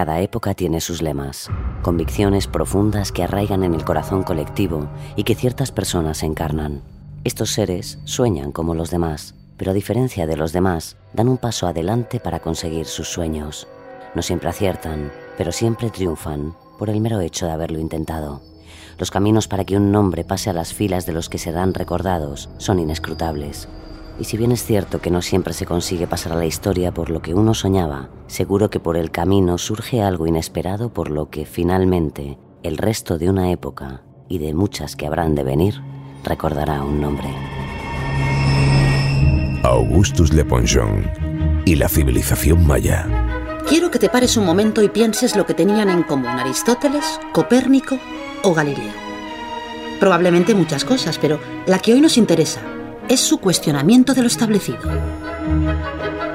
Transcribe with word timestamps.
Cada 0.00 0.20
época 0.20 0.54
tiene 0.54 0.80
sus 0.80 1.02
lemas, 1.02 1.50
convicciones 1.82 2.46
profundas 2.46 3.12
que 3.12 3.22
arraigan 3.22 3.64
en 3.64 3.74
el 3.74 3.84
corazón 3.84 4.22
colectivo 4.22 4.88
y 5.14 5.24
que 5.24 5.34
ciertas 5.34 5.72
personas 5.72 6.22
encarnan. 6.22 6.80
Estos 7.22 7.50
seres 7.50 7.98
sueñan 8.04 8.50
como 8.50 8.74
los 8.74 8.90
demás, 8.90 9.34
pero 9.58 9.72
a 9.72 9.74
diferencia 9.74 10.26
de 10.26 10.38
los 10.38 10.54
demás, 10.54 10.96
dan 11.12 11.28
un 11.28 11.36
paso 11.36 11.66
adelante 11.66 12.18
para 12.18 12.40
conseguir 12.40 12.86
sus 12.86 13.08
sueños. 13.08 13.68
No 14.14 14.22
siempre 14.22 14.48
aciertan, 14.48 15.12
pero 15.36 15.52
siempre 15.52 15.90
triunfan 15.90 16.54
por 16.78 16.88
el 16.88 17.02
mero 17.02 17.20
hecho 17.20 17.44
de 17.44 17.52
haberlo 17.52 17.78
intentado. 17.78 18.40
Los 18.96 19.10
caminos 19.10 19.48
para 19.48 19.66
que 19.66 19.76
un 19.76 19.92
nombre 19.92 20.24
pase 20.24 20.48
a 20.48 20.54
las 20.54 20.72
filas 20.72 21.04
de 21.04 21.12
los 21.12 21.28
que 21.28 21.36
serán 21.36 21.74
recordados 21.74 22.48
son 22.56 22.78
inescrutables. 22.78 23.68
Y 24.18 24.24
si 24.24 24.36
bien 24.36 24.52
es 24.52 24.64
cierto 24.64 25.00
que 25.00 25.10
no 25.10 25.22
siempre 25.22 25.54
se 25.54 25.66
consigue 25.66 26.06
pasar 26.06 26.32
a 26.32 26.36
la 26.36 26.46
historia 26.46 26.92
por 26.92 27.10
lo 27.10 27.22
que 27.22 27.34
uno 27.34 27.54
soñaba, 27.54 28.10
seguro 28.26 28.68
que 28.68 28.80
por 28.80 28.96
el 28.96 29.10
camino 29.10 29.56
surge 29.56 30.02
algo 30.02 30.26
inesperado 30.26 30.92
por 30.92 31.10
lo 31.10 31.30
que 31.30 31.46
finalmente 31.46 32.38
el 32.62 32.76
resto 32.76 33.18
de 33.18 33.30
una 33.30 33.50
época 33.50 34.02
y 34.28 34.38
de 34.38 34.52
muchas 34.52 34.96
que 34.96 35.06
habrán 35.06 35.34
de 35.34 35.44
venir 35.44 35.80
recordará 36.22 36.82
un 36.82 37.00
nombre. 37.00 37.28
Augustus 39.62 40.32
Leponchon 40.32 41.10
y 41.64 41.76
la 41.76 41.88
civilización 41.88 42.66
maya. 42.66 43.06
Quiero 43.68 43.90
que 43.90 43.98
te 43.98 44.08
pares 44.08 44.36
un 44.36 44.44
momento 44.44 44.82
y 44.82 44.88
pienses 44.88 45.36
lo 45.36 45.46
que 45.46 45.54
tenían 45.54 45.90
en 45.90 46.02
común 46.02 46.26
Aristóteles, 46.26 47.20
Copérnico 47.32 47.98
o 48.42 48.54
Galileo. 48.54 48.92
Probablemente 49.98 50.54
muchas 50.54 50.84
cosas, 50.84 51.18
pero 51.18 51.38
la 51.66 51.78
que 51.78 51.92
hoy 51.92 52.00
nos 52.00 52.16
interesa 52.16 52.60
es 53.10 53.20
su 53.20 53.38
cuestionamiento 53.38 54.14
de 54.14 54.22
lo 54.22 54.28
establecido. 54.28 54.78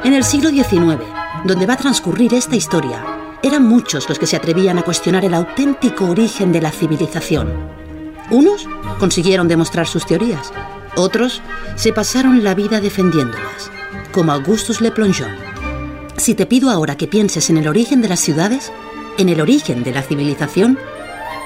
En 0.03 0.13
el 0.13 0.25
siglo 0.25 0.49
XIX, 0.49 0.99
donde 1.45 1.65
va 1.65 1.75
a 1.75 1.77
transcurrir 1.77 2.33
esta 2.33 2.57
historia, 2.57 3.01
eran 3.41 3.63
muchos 3.63 4.09
los 4.09 4.19
que 4.19 4.27
se 4.27 4.35
atrevían 4.35 4.77
a 4.77 4.81
cuestionar 4.81 5.23
el 5.23 5.33
auténtico 5.33 6.05
origen 6.05 6.51
de 6.51 6.61
la 6.61 6.71
civilización. 6.71 7.49
Unos 8.29 8.67
consiguieron 8.99 9.47
demostrar 9.47 9.87
sus 9.87 10.05
teorías, 10.05 10.51
otros 10.97 11.41
se 11.77 11.93
pasaron 11.93 12.43
la 12.43 12.53
vida 12.53 12.81
defendiéndolas, 12.81 13.71
como 14.11 14.33
Augustus 14.33 14.81
Le 14.81 14.91
Plongeon. 14.91 15.31
Si 16.17 16.35
te 16.35 16.45
pido 16.45 16.69
ahora 16.69 16.97
que 16.97 17.07
pienses 17.07 17.49
en 17.49 17.57
el 17.57 17.69
origen 17.69 18.01
de 18.01 18.09
las 18.09 18.19
ciudades, 18.19 18.73
en 19.17 19.29
el 19.29 19.39
origen 19.39 19.83
de 19.83 19.93
la 19.93 20.01
civilización, 20.01 20.77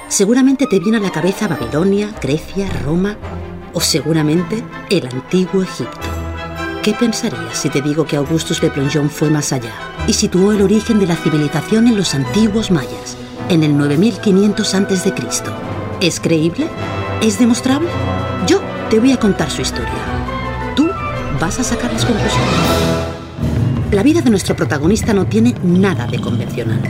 seguramente 0.08 0.66
te 0.66 0.80
viene 0.80 0.98
a 0.98 1.02
la 1.02 1.12
cabeza 1.12 1.48
Babilonia, 1.48 2.16
Grecia, 2.20 2.68
Roma, 2.84 3.16
o 3.80 3.82
seguramente 3.82 4.62
el 4.90 5.08
antiguo 5.08 5.64
Egipto. 5.64 6.02
¿Qué 6.84 6.94
pensarías 6.94 7.58
si 7.58 7.70
te 7.70 7.82
digo 7.82 8.06
que 8.06 8.18
Augustus 8.18 8.60
de 8.60 8.70
Plongeon 8.70 9.10
fue 9.10 9.30
más 9.30 9.54
allá 9.54 9.72
y 10.06 10.12
situó 10.12 10.52
el 10.52 10.62
origen 10.62 11.00
de 11.00 11.08
la 11.08 11.16
civilización 11.16 11.88
en 11.88 11.96
los 11.96 12.14
antiguos 12.14 12.72
mayas, 12.72 13.16
en 13.48 13.64
el 13.64 13.78
9500 13.78 14.76
a.C.? 14.76 15.14
¿Es 16.02 16.20
creíble? 16.20 16.68
¿Es 17.22 17.40
demostrable? 17.40 17.88
Yo 18.48 18.60
te 18.90 19.00
voy 19.00 19.14
a 19.14 19.18
contar 19.18 19.50
su 19.50 19.62
historia. 19.62 19.94
Tú 20.76 20.90
vas 21.40 21.58
a 21.62 21.64
sacar 21.64 21.94
las 21.94 22.04
conclusiones. 22.04 22.50
La 23.92 24.04
vida 24.04 24.22
de 24.22 24.30
nuestro 24.30 24.58
protagonista 24.58 25.14
no 25.14 25.26
tiene 25.26 25.56
nada 25.64 26.06
de 26.06 26.20
convencional. 26.20 26.82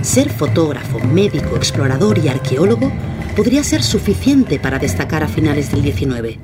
Ser 0.00 0.30
fotógrafo, 0.30 0.98
médico, 0.98 1.56
explorador 1.56 2.18
y 2.18 2.28
arqueólogo 2.28 2.90
podría 3.36 3.64
ser 3.64 3.82
suficiente 3.82 4.58
para 4.58 4.78
destacar 4.78 5.22
a 5.22 5.28
finales 5.28 5.70
del 5.70 5.82
19, 5.82 6.38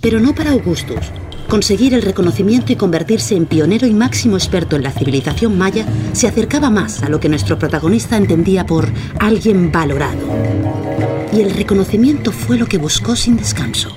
pero 0.00 0.20
no 0.20 0.34
para 0.34 0.52
Augustus. 0.52 1.10
Conseguir 1.48 1.94
el 1.94 2.02
reconocimiento 2.02 2.72
y 2.72 2.76
convertirse 2.76 3.36
en 3.36 3.46
pionero 3.46 3.86
y 3.86 3.92
máximo 3.92 4.36
experto 4.36 4.76
en 4.76 4.82
la 4.82 4.90
civilización 4.90 5.56
maya 5.56 5.86
se 6.12 6.26
acercaba 6.26 6.70
más 6.70 7.02
a 7.02 7.08
lo 7.08 7.20
que 7.20 7.28
nuestro 7.28 7.58
protagonista 7.58 8.16
entendía 8.16 8.66
por 8.66 8.88
alguien 9.20 9.70
valorado. 9.70 10.26
Y 11.32 11.40
el 11.40 11.50
reconocimiento 11.50 12.32
fue 12.32 12.56
lo 12.56 12.66
que 12.66 12.78
buscó 12.78 13.14
sin 13.14 13.36
descanso. 13.36 13.94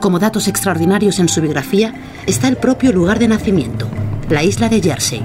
Como 0.00 0.18
datos 0.18 0.48
extraordinarios 0.48 1.18
en 1.18 1.28
su 1.28 1.42
biografía 1.42 1.94
está 2.26 2.48
el 2.48 2.56
propio 2.56 2.92
lugar 2.92 3.18
de 3.18 3.28
nacimiento, 3.28 3.86
la 4.30 4.42
isla 4.42 4.68
de 4.68 4.80
Jersey. 4.80 5.22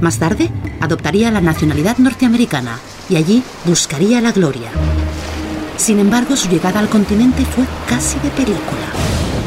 Más 0.00 0.18
tarde, 0.18 0.50
adoptaría 0.80 1.30
la 1.30 1.40
nacionalidad 1.40 1.98
norteamericana 1.98 2.78
y 3.08 3.16
allí 3.16 3.42
buscaría 3.64 4.20
la 4.20 4.32
gloria. 4.32 4.70
Sin 5.76 5.98
embargo, 5.98 6.36
su 6.36 6.48
llegada 6.48 6.80
al 6.80 6.88
continente 6.88 7.44
fue 7.44 7.64
casi 7.88 8.18
de 8.20 8.30
película. 8.30 8.86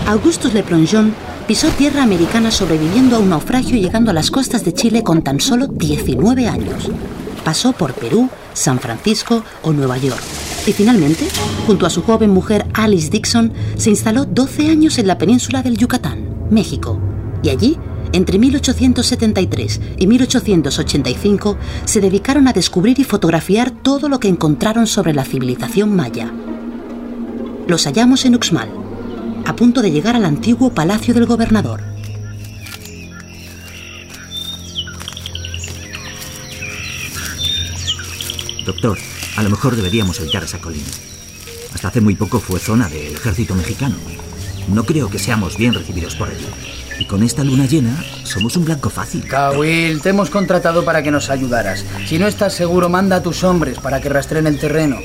Augustus 0.08 0.54
Le 0.54 0.64
Plongeon 0.64 1.14
pisó 1.48 1.70
tierra 1.70 2.04
americana 2.04 2.52
sobreviviendo 2.52 3.16
a 3.16 3.20
un 3.20 3.30
naufragio 3.30 3.78
y 3.78 3.82
llegando 3.82 4.12
a 4.12 4.14
las 4.14 4.30
costas 4.30 4.66
de 4.66 4.74
Chile 4.74 5.04
con 5.04 5.22
tan 5.22 5.40
solo 5.40 5.68
19 5.68 6.48
años. 6.48 6.90
Pasó 7.44 7.72
por 7.72 7.94
Perú, 7.94 8.30
San 8.54 8.80
Francisco 8.80 9.44
o 9.64 9.72
Nueva 9.72 9.98
York. 9.98 10.22
Y 10.66 10.74
finalmente, 10.74 11.28
junto 11.66 11.86
a 11.86 11.90
su 11.90 12.04
joven 12.04 12.32
mujer 12.32 12.66
Alice 12.74 13.10
Dixon, 13.10 13.54
se 13.78 13.90
instaló 13.90 14.26
12 14.26 14.70
años 14.70 14.98
en 14.98 15.08
la 15.08 15.18
península 15.18 15.64
del 15.64 15.78
Yucatán, 15.78 16.50
México. 16.52 17.00
Y 17.42 17.50
allí 17.50 17.78
entre 18.14 18.40
1873 18.40 19.82
y 19.98 20.08
1885 20.08 21.58
se 21.86 22.02
dedicaron 22.02 22.48
a 22.48 22.54
descubrir 22.54 23.00
y 23.00 23.04
fotografiar 23.04 23.72
todo 23.72 24.10
lo 24.10 24.20
que 24.20 24.28
encontraron 24.28 24.88
sobre 24.88 25.14
la 25.14 25.26
civilización 25.26 25.96
maya. 25.96 26.32
Los 27.68 27.86
hallamos 27.86 28.26
en 28.26 28.36
Uxmal, 28.36 28.70
a 29.46 29.56
punto 29.56 29.82
de 29.82 29.92
llegar 29.92 30.16
al 30.16 30.26
antiguo 30.26 30.74
palacio 30.74 31.14
del 31.14 31.26
gobernador. 31.26 31.82
Doctor, 38.66 38.98
a 39.38 39.44
lo 39.44 39.50
mejor 39.50 39.76
deberíamos 39.76 40.20
evitar 40.20 40.44
esa 40.44 40.60
colina. 40.60 40.88
Hasta 41.74 41.88
hace 41.88 42.02
muy 42.02 42.16
poco 42.16 42.40
fue 42.40 42.60
zona 42.60 42.90
del 42.90 43.14
ejército 43.14 43.56
mexicano. 43.56 43.96
No 44.74 44.84
creo 44.84 45.10
que 45.10 45.20
seamos 45.20 45.58
bien 45.58 45.74
recibidos 45.74 46.16
por 46.16 46.30
él. 46.30 46.38
Y 47.00 47.06
con 47.06 47.24
esta 47.24 47.44
luna 47.44 47.66
llena, 47.66 48.04
somos 48.24 48.58
un 48.58 48.66
blanco 48.66 48.90
fácil. 48.90 49.24
Kawil, 49.28 50.02
te 50.02 50.10
hemos 50.10 50.30
contratado 50.30 50.84
para 50.84 51.04
que 51.04 51.12
nos 51.12 51.30
ayudaras. 51.30 51.86
Si 52.08 52.18
no 52.18 52.28
estás 52.28 52.54
seguro, 52.54 52.90
manda 52.90 53.18
a 53.18 53.24
tus 53.24 53.44
hombres 53.44 53.80
para 53.80 54.02
que 54.02 54.10
rastreen 54.10 54.48
el 54.48 54.60
terreno. 54.60 54.98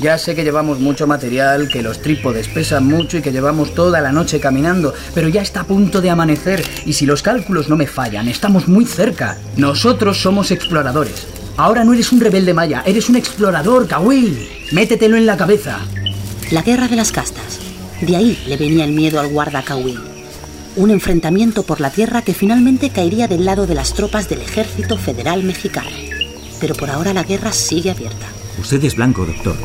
Ya 0.00 0.16
sé 0.16 0.34
que 0.34 0.44
llevamos 0.44 0.78
mucho 0.78 1.06
material, 1.06 1.68
que 1.68 1.82
los 1.82 2.00
trípodes 2.00 2.48
pesan 2.48 2.86
mucho 2.86 3.18
y 3.18 3.22
que 3.22 3.32
llevamos 3.32 3.74
toda 3.74 4.00
la 4.00 4.12
noche 4.12 4.40
caminando, 4.40 4.94
pero 5.14 5.28
ya 5.28 5.42
está 5.42 5.60
a 5.60 5.64
punto 5.64 6.00
de 6.00 6.08
amanecer 6.08 6.64
y 6.86 6.94
si 6.94 7.04
los 7.04 7.22
cálculos 7.22 7.68
no 7.68 7.76
me 7.76 7.86
fallan, 7.86 8.26
estamos 8.26 8.66
muy 8.66 8.86
cerca. 8.86 9.36
Nosotros 9.58 10.22
somos 10.22 10.52
exploradores. 10.52 11.26
Ahora 11.58 11.84
no 11.84 11.92
eres 11.92 12.12
un 12.12 12.20
rebelde 12.20 12.54
maya, 12.54 12.82
eres 12.86 13.10
un 13.10 13.16
explorador, 13.16 13.86
Kawil. 13.88 14.48
Métetelo 14.72 15.18
en 15.18 15.26
la 15.26 15.36
cabeza. 15.36 15.80
La 16.50 16.62
guerra 16.62 16.88
de 16.88 16.96
las 16.96 17.12
castas. 17.12 17.60
De 18.00 18.16
ahí 18.16 18.42
le 18.46 18.56
venía 18.56 18.86
el 18.86 18.92
miedo 18.92 19.20
al 19.20 19.28
guarda 19.28 19.62
Kawil 19.62 20.09
un 20.80 20.90
enfrentamiento 20.90 21.62
por 21.62 21.80
la 21.80 21.90
tierra 21.90 22.22
que 22.22 22.32
finalmente 22.32 22.88
caería 22.88 23.28
del 23.28 23.44
lado 23.44 23.66
de 23.66 23.74
las 23.74 23.92
tropas 23.92 24.30
del 24.30 24.40
ejército 24.40 24.96
federal 24.96 25.42
mexicano. 25.42 25.90
Pero 26.58 26.74
por 26.74 26.88
ahora 26.88 27.12
la 27.12 27.22
guerra 27.22 27.52
sigue 27.52 27.90
abierta. 27.90 28.26
Usted 28.58 28.82
es 28.84 28.96
blanco, 28.96 29.26
doctor. 29.26 29.56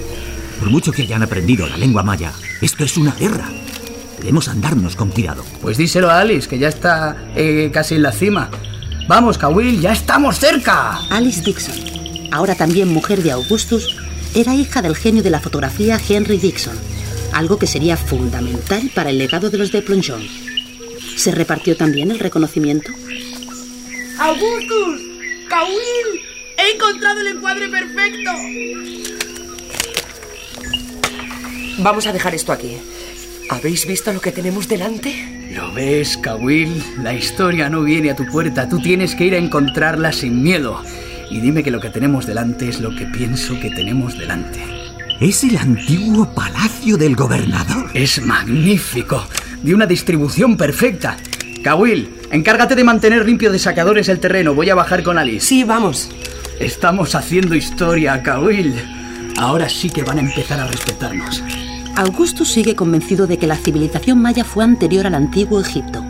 Por 0.59 0.69
mucho 0.69 0.91
que 0.91 1.03
hayan 1.03 1.23
aprendido 1.23 1.67
la 1.67 1.77
lengua 1.77 2.03
maya, 2.03 2.33
esto 2.61 2.83
es 2.83 2.97
una 2.97 3.13
guerra. 3.13 3.49
Debemos 4.17 4.49
andarnos 4.49 4.97
con 4.97 5.09
cuidado. 5.09 5.45
Pues 5.61 5.77
díselo 5.77 6.09
a 6.09 6.19
Alice, 6.19 6.49
que 6.49 6.59
ya 6.59 6.67
está 6.67 7.15
eh, 7.35 7.69
casi 7.73 7.95
en 7.95 8.03
la 8.03 8.11
cima. 8.11 8.49
Vamos, 9.07 9.37
Kawil, 9.37 9.79
ya 9.79 9.93
estamos 9.93 10.37
cerca. 10.37 10.99
Alice 11.09 11.41
Dixon, 11.41 11.75
ahora 12.31 12.55
también 12.55 12.89
mujer 12.89 13.23
de 13.23 13.31
Augustus, 13.31 13.95
era 14.33 14.53
hija 14.53 14.81
del 14.81 14.97
genio 14.97 15.23
de 15.23 15.29
la 15.29 15.39
fotografía 15.39 15.97
Henry 16.09 16.39
Dixon, 16.39 16.75
algo 17.31 17.57
que 17.57 17.67
sería 17.67 17.95
fundamental 17.95 18.91
para 18.93 19.11
el 19.11 19.17
legado 19.17 19.49
de 19.49 19.57
los 19.59 19.71
de 19.71 19.81
Plongeon. 19.81 20.44
¿Se 21.15 21.31
repartió 21.31 21.75
también 21.75 22.11
el 22.11 22.19
reconocimiento? 22.19 22.91
¡Augustus! 24.19 25.01
¡Kawil! 25.49 26.21
¡He 26.57 26.75
encontrado 26.75 27.21
el 27.21 27.27
encuadre 27.27 27.69
perfecto! 27.69 28.31
Vamos 31.79 32.07
a 32.07 32.13
dejar 32.13 32.35
esto 32.35 32.51
aquí. 32.51 32.77
¿Habéis 33.49 33.85
visto 33.85 34.11
lo 34.11 34.21
que 34.21 34.31
tenemos 34.31 34.67
delante? 34.67 35.13
¿Lo 35.51 35.71
ves, 35.73 36.17
Kawil? 36.17 36.83
La 37.01 37.13
historia 37.13 37.69
no 37.69 37.83
viene 37.83 38.11
a 38.11 38.15
tu 38.15 38.25
puerta. 38.25 38.67
Tú 38.67 38.79
tienes 38.81 39.13
que 39.15 39.25
ir 39.25 39.35
a 39.35 39.37
encontrarla 39.37 40.11
sin 40.11 40.41
miedo. 40.41 40.81
Y 41.29 41.39
dime 41.39 41.63
que 41.63 41.71
lo 41.71 41.79
que 41.79 41.89
tenemos 41.89 42.25
delante 42.25 42.69
es 42.69 42.79
lo 42.79 42.95
que 42.95 43.05
pienso 43.05 43.59
que 43.59 43.69
tenemos 43.69 44.17
delante. 44.17 44.59
¿Es 45.19 45.43
el 45.43 45.57
antiguo 45.57 46.33
palacio 46.33 46.97
del 46.97 47.15
gobernador? 47.15 47.89
Es 47.93 48.21
magnífico. 48.21 49.25
De 49.61 49.73
una 49.73 49.85
distribución 49.85 50.57
perfecta. 50.57 51.17
Kawil, 51.63 52.09
encárgate 52.31 52.75
de 52.75 52.83
mantener 52.83 53.25
limpio 53.25 53.51
de 53.51 53.59
sacadores 53.59 54.09
el 54.09 54.19
terreno. 54.19 54.53
Voy 54.53 54.69
a 54.69 54.75
bajar 54.75 55.03
con 55.03 55.17
Alice. 55.17 55.47
Sí, 55.47 55.63
vamos. 55.63 56.09
Estamos 56.59 57.15
haciendo 57.15 57.55
historia, 57.55 58.21
Kawil. 58.21 58.75
Ahora 59.37 59.67
sí 59.67 59.89
que 59.89 60.03
van 60.03 60.19
a 60.19 60.21
empezar 60.21 60.59
a 60.59 60.67
respetarnos. 60.67 61.43
Augustus 61.95 62.51
sigue 62.51 62.75
convencido 62.75 63.25
de 63.25 63.37
que 63.37 63.47
la 63.47 63.55
civilización 63.55 64.21
maya 64.21 64.43
fue 64.43 64.63
anterior 64.63 65.07
al 65.07 65.15
antiguo 65.15 65.61
Egipto 65.61 66.03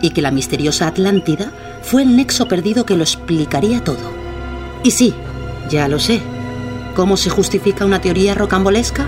y 0.00 0.10
que 0.10 0.22
la 0.22 0.30
misteriosa 0.30 0.86
Atlántida 0.86 1.52
fue 1.82 2.02
el 2.02 2.16
nexo 2.16 2.48
perdido 2.48 2.86
que 2.86 2.96
lo 2.96 3.02
explicaría 3.02 3.82
todo. 3.82 4.12
Y 4.82 4.90
sí, 4.90 5.14
ya 5.68 5.88
lo 5.88 5.98
sé. 5.98 6.20
¿Cómo 6.94 7.16
se 7.16 7.30
justifica 7.30 7.84
una 7.84 8.00
teoría 8.00 8.34
rocambolesca? 8.34 9.06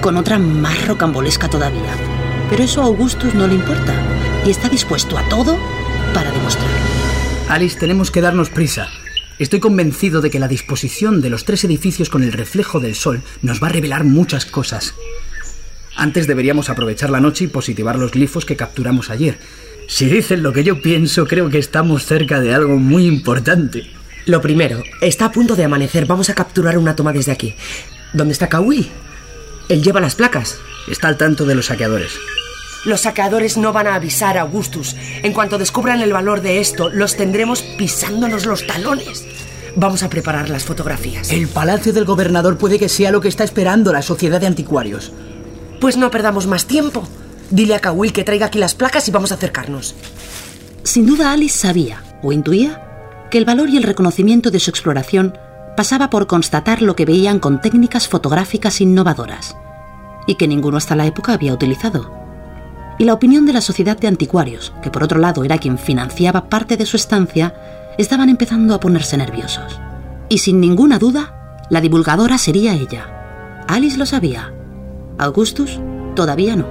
Con 0.00 0.16
otra 0.16 0.38
más 0.38 0.86
rocambolesca 0.86 1.48
todavía. 1.48 1.92
Pero 2.50 2.62
eso 2.62 2.80
a 2.80 2.84
Augustus 2.84 3.34
no 3.34 3.46
le 3.46 3.54
importa 3.54 3.94
y 4.44 4.50
está 4.50 4.68
dispuesto 4.68 5.18
a 5.18 5.28
todo 5.28 5.58
para 6.14 6.30
demostrarlo. 6.30 6.76
Alice, 7.48 7.78
tenemos 7.78 8.10
que 8.10 8.20
darnos 8.20 8.50
prisa. 8.50 8.88
Estoy 9.38 9.60
convencido 9.60 10.20
de 10.20 10.30
que 10.30 10.38
la 10.38 10.48
disposición 10.48 11.20
de 11.20 11.30
los 11.30 11.44
tres 11.44 11.64
edificios 11.64 12.08
con 12.08 12.22
el 12.22 12.32
reflejo 12.32 12.80
del 12.80 12.94
sol 12.94 13.22
nos 13.42 13.62
va 13.62 13.66
a 13.66 13.70
revelar 13.70 14.04
muchas 14.04 14.46
cosas. 14.46 14.94
Antes 15.96 16.26
deberíamos 16.26 16.70
aprovechar 16.70 17.10
la 17.10 17.20
noche 17.20 17.44
y 17.44 17.48
positivar 17.48 17.96
los 17.96 18.12
glifos 18.12 18.44
que 18.44 18.56
capturamos 18.56 19.10
ayer. 19.10 19.38
Si 19.88 20.06
dicen 20.06 20.42
lo 20.42 20.52
que 20.52 20.64
yo 20.64 20.80
pienso, 20.80 21.26
creo 21.26 21.48
que 21.48 21.58
estamos 21.58 22.06
cerca 22.06 22.40
de 22.40 22.54
algo 22.54 22.76
muy 22.76 23.06
importante. 23.06 23.90
Lo 24.24 24.40
primero, 24.40 24.82
está 25.00 25.26
a 25.26 25.32
punto 25.32 25.54
de 25.54 25.64
amanecer. 25.64 26.06
Vamos 26.06 26.30
a 26.30 26.34
capturar 26.34 26.78
una 26.78 26.96
toma 26.96 27.12
desde 27.12 27.32
aquí. 27.32 27.54
¿Dónde 28.12 28.32
está 28.32 28.48
Kawi? 28.48 28.88
Él 29.68 29.82
lleva 29.82 30.00
las 30.00 30.14
placas. 30.14 30.58
Está 30.88 31.08
al 31.08 31.16
tanto 31.16 31.44
de 31.44 31.54
los 31.54 31.66
saqueadores. 31.66 32.12
Los 32.84 33.00
saqueadores 33.00 33.56
no 33.56 33.72
van 33.72 33.88
a 33.88 33.96
avisar 33.96 34.38
a 34.38 34.42
Augustus. 34.42 34.94
En 35.22 35.32
cuanto 35.32 35.58
descubran 35.58 36.00
el 36.00 36.12
valor 36.12 36.40
de 36.40 36.60
esto, 36.60 36.88
los 36.88 37.16
tendremos 37.16 37.62
pisándonos 37.62 38.46
los 38.46 38.66
talones. 38.66 39.24
Vamos 39.74 40.02
a 40.02 40.08
preparar 40.08 40.48
las 40.48 40.64
fotografías. 40.64 41.30
El 41.30 41.48
palacio 41.48 41.92
del 41.92 42.04
gobernador 42.04 42.56
puede 42.56 42.78
que 42.78 42.88
sea 42.88 43.10
lo 43.10 43.20
que 43.20 43.28
está 43.28 43.42
esperando 43.44 43.92
la 43.92 44.02
sociedad 44.02 44.40
de 44.40 44.46
anticuarios. 44.46 45.12
Pues 45.80 45.96
no 45.96 46.10
perdamos 46.10 46.46
más 46.46 46.66
tiempo. 46.66 47.06
Dile 47.50 47.74
a 47.74 47.80
Kawil 47.80 48.12
que 48.12 48.24
traiga 48.24 48.46
aquí 48.46 48.58
las 48.58 48.74
placas 48.74 49.08
y 49.08 49.10
vamos 49.10 49.32
a 49.32 49.34
acercarnos. 49.34 49.94
Sin 50.84 51.06
duda 51.06 51.32
Alice 51.32 51.58
sabía, 51.58 52.04
o 52.22 52.32
intuía, 52.32 52.82
que 53.30 53.38
el 53.38 53.44
valor 53.44 53.68
y 53.68 53.76
el 53.76 53.82
reconocimiento 53.82 54.52
de 54.52 54.60
su 54.60 54.70
exploración 54.70 55.36
pasaba 55.76 56.08
por 56.08 56.26
constatar 56.26 56.80
lo 56.80 56.96
que 56.96 57.04
veían 57.04 57.40
con 57.40 57.60
técnicas 57.60 58.08
fotográficas 58.08 58.80
innovadoras, 58.80 59.56
y 60.26 60.34
que 60.34 60.48
ninguno 60.48 60.76
hasta 60.76 60.96
la 60.96 61.06
época 61.06 61.32
había 61.32 61.54
utilizado. 61.54 62.10
Y 62.98 63.04
la 63.04 63.14
opinión 63.14 63.46
de 63.46 63.52
la 63.52 63.60
sociedad 63.60 63.98
de 63.98 64.08
anticuarios, 64.08 64.72
que 64.82 64.90
por 64.90 65.02
otro 65.02 65.18
lado 65.18 65.44
era 65.44 65.58
quien 65.58 65.78
financiaba 65.78 66.48
parte 66.48 66.76
de 66.76 66.86
su 66.86 66.96
estancia, 66.96 67.54
estaban 67.98 68.28
empezando 68.28 68.74
a 68.74 68.80
ponerse 68.80 69.16
nerviosos. 69.16 69.78
Y 70.28 70.38
sin 70.38 70.60
ninguna 70.60 70.98
duda, 70.98 71.66
la 71.70 71.80
divulgadora 71.80 72.38
sería 72.38 72.74
ella. 72.74 73.64
Alice 73.68 73.98
lo 73.98 74.06
sabía, 74.06 74.52
Augustus 75.18 75.80
todavía 76.14 76.56
no. 76.56 76.66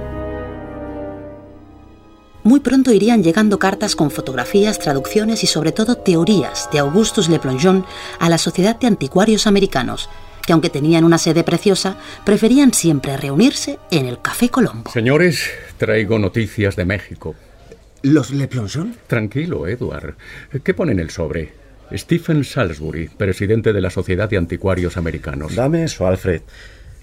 Muy 2.46 2.60
pronto 2.60 2.92
irían 2.92 3.24
llegando 3.24 3.58
cartas 3.58 3.96
con 3.96 4.10
fotografías, 4.10 4.78
traducciones 4.78 5.42
y 5.42 5.48
sobre 5.48 5.72
todo 5.72 5.96
teorías 5.96 6.68
de 6.70 6.78
Augustus 6.78 7.28
Le 7.28 7.40
Plongeon 7.40 7.84
a 8.20 8.28
la 8.28 8.38
Sociedad 8.38 8.78
de 8.78 8.86
Anticuarios 8.86 9.48
Americanos, 9.48 10.08
que 10.46 10.52
aunque 10.52 10.70
tenían 10.70 11.04
una 11.04 11.18
sede 11.18 11.44
preciosa, 11.44 11.98
preferían 12.24 12.72
siempre 12.72 13.16
reunirse 13.16 13.78
en 13.90 14.06
el 14.06 14.20
Café 14.22 14.48
Colombo. 14.48 14.90
Señores, 14.90 15.50
traigo 15.76 16.18
noticias 16.18 16.76
de 16.76 16.84
México. 16.84 17.34
¿Los 18.02 18.30
Le 18.30 18.46
Plongeon? 18.46 18.94
Tranquilo, 19.06 19.66
Edward. 19.66 20.14
¿Qué 20.62 20.74
pone 20.74 20.92
en 20.92 21.00
el 21.00 21.10
sobre? 21.10 21.52
Stephen 21.92 22.44
Salisbury, 22.44 23.08
presidente 23.08 23.72
de 23.72 23.80
la 23.80 23.90
Sociedad 23.90 24.28
de 24.28 24.36
Anticuarios 24.36 24.96
Americanos. 24.96 25.54
Dame 25.54 25.84
eso, 25.84 26.06
Alfred. 26.06 26.42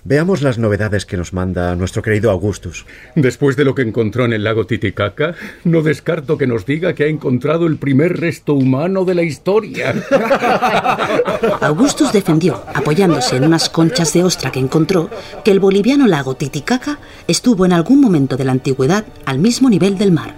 Veamos 0.06 0.42
las 0.42 0.58
novedades 0.58 1.06
que 1.06 1.16
nos 1.16 1.32
manda 1.32 1.76
nuestro 1.78 2.02
querido 2.02 2.30
Augustus. 2.30 2.86
Después 3.16 3.56
de 3.56 3.64
lo 3.64 3.74
que 3.74 3.84
encontró 3.84 4.26
en 4.26 4.34
el 4.34 4.44
lago 4.44 4.66
Titicaca, 4.66 5.36
no 5.64 5.82
descarto 5.82 6.38
que 6.38 6.46
nos 6.46 6.66
diga 6.66 6.94
que 6.94 7.06
ha 7.06 7.08
encontrado 7.08 7.68
el 7.68 7.78
primer 7.78 8.20
resto 8.20 8.54
humano 8.54 9.06
de 9.06 9.16
la 9.16 9.24
historia. 9.24 9.96
Augustus 11.62 12.12
defendió, 12.12 12.64
apoyándose 12.74 13.38
en 13.38 13.46
unas 13.46 13.70
conchas 13.70 14.12
de 14.12 14.26
ostra 14.26 14.52
que 14.52 14.60
encontró, 14.60 15.10
que 15.46 15.52
el 15.52 15.62
boliviano 15.62 16.06
lago 16.06 16.36
Titicaca 16.36 17.00
estuvo 17.30 17.66
en 17.66 17.72
algún 17.72 18.02
momento 18.02 18.36
de 18.36 18.44
la 18.44 18.52
antigüedad 18.52 19.06
al 19.26 19.40
mismo 19.40 19.70
nivel 19.70 19.98
del 19.98 20.12
mar. 20.12 20.36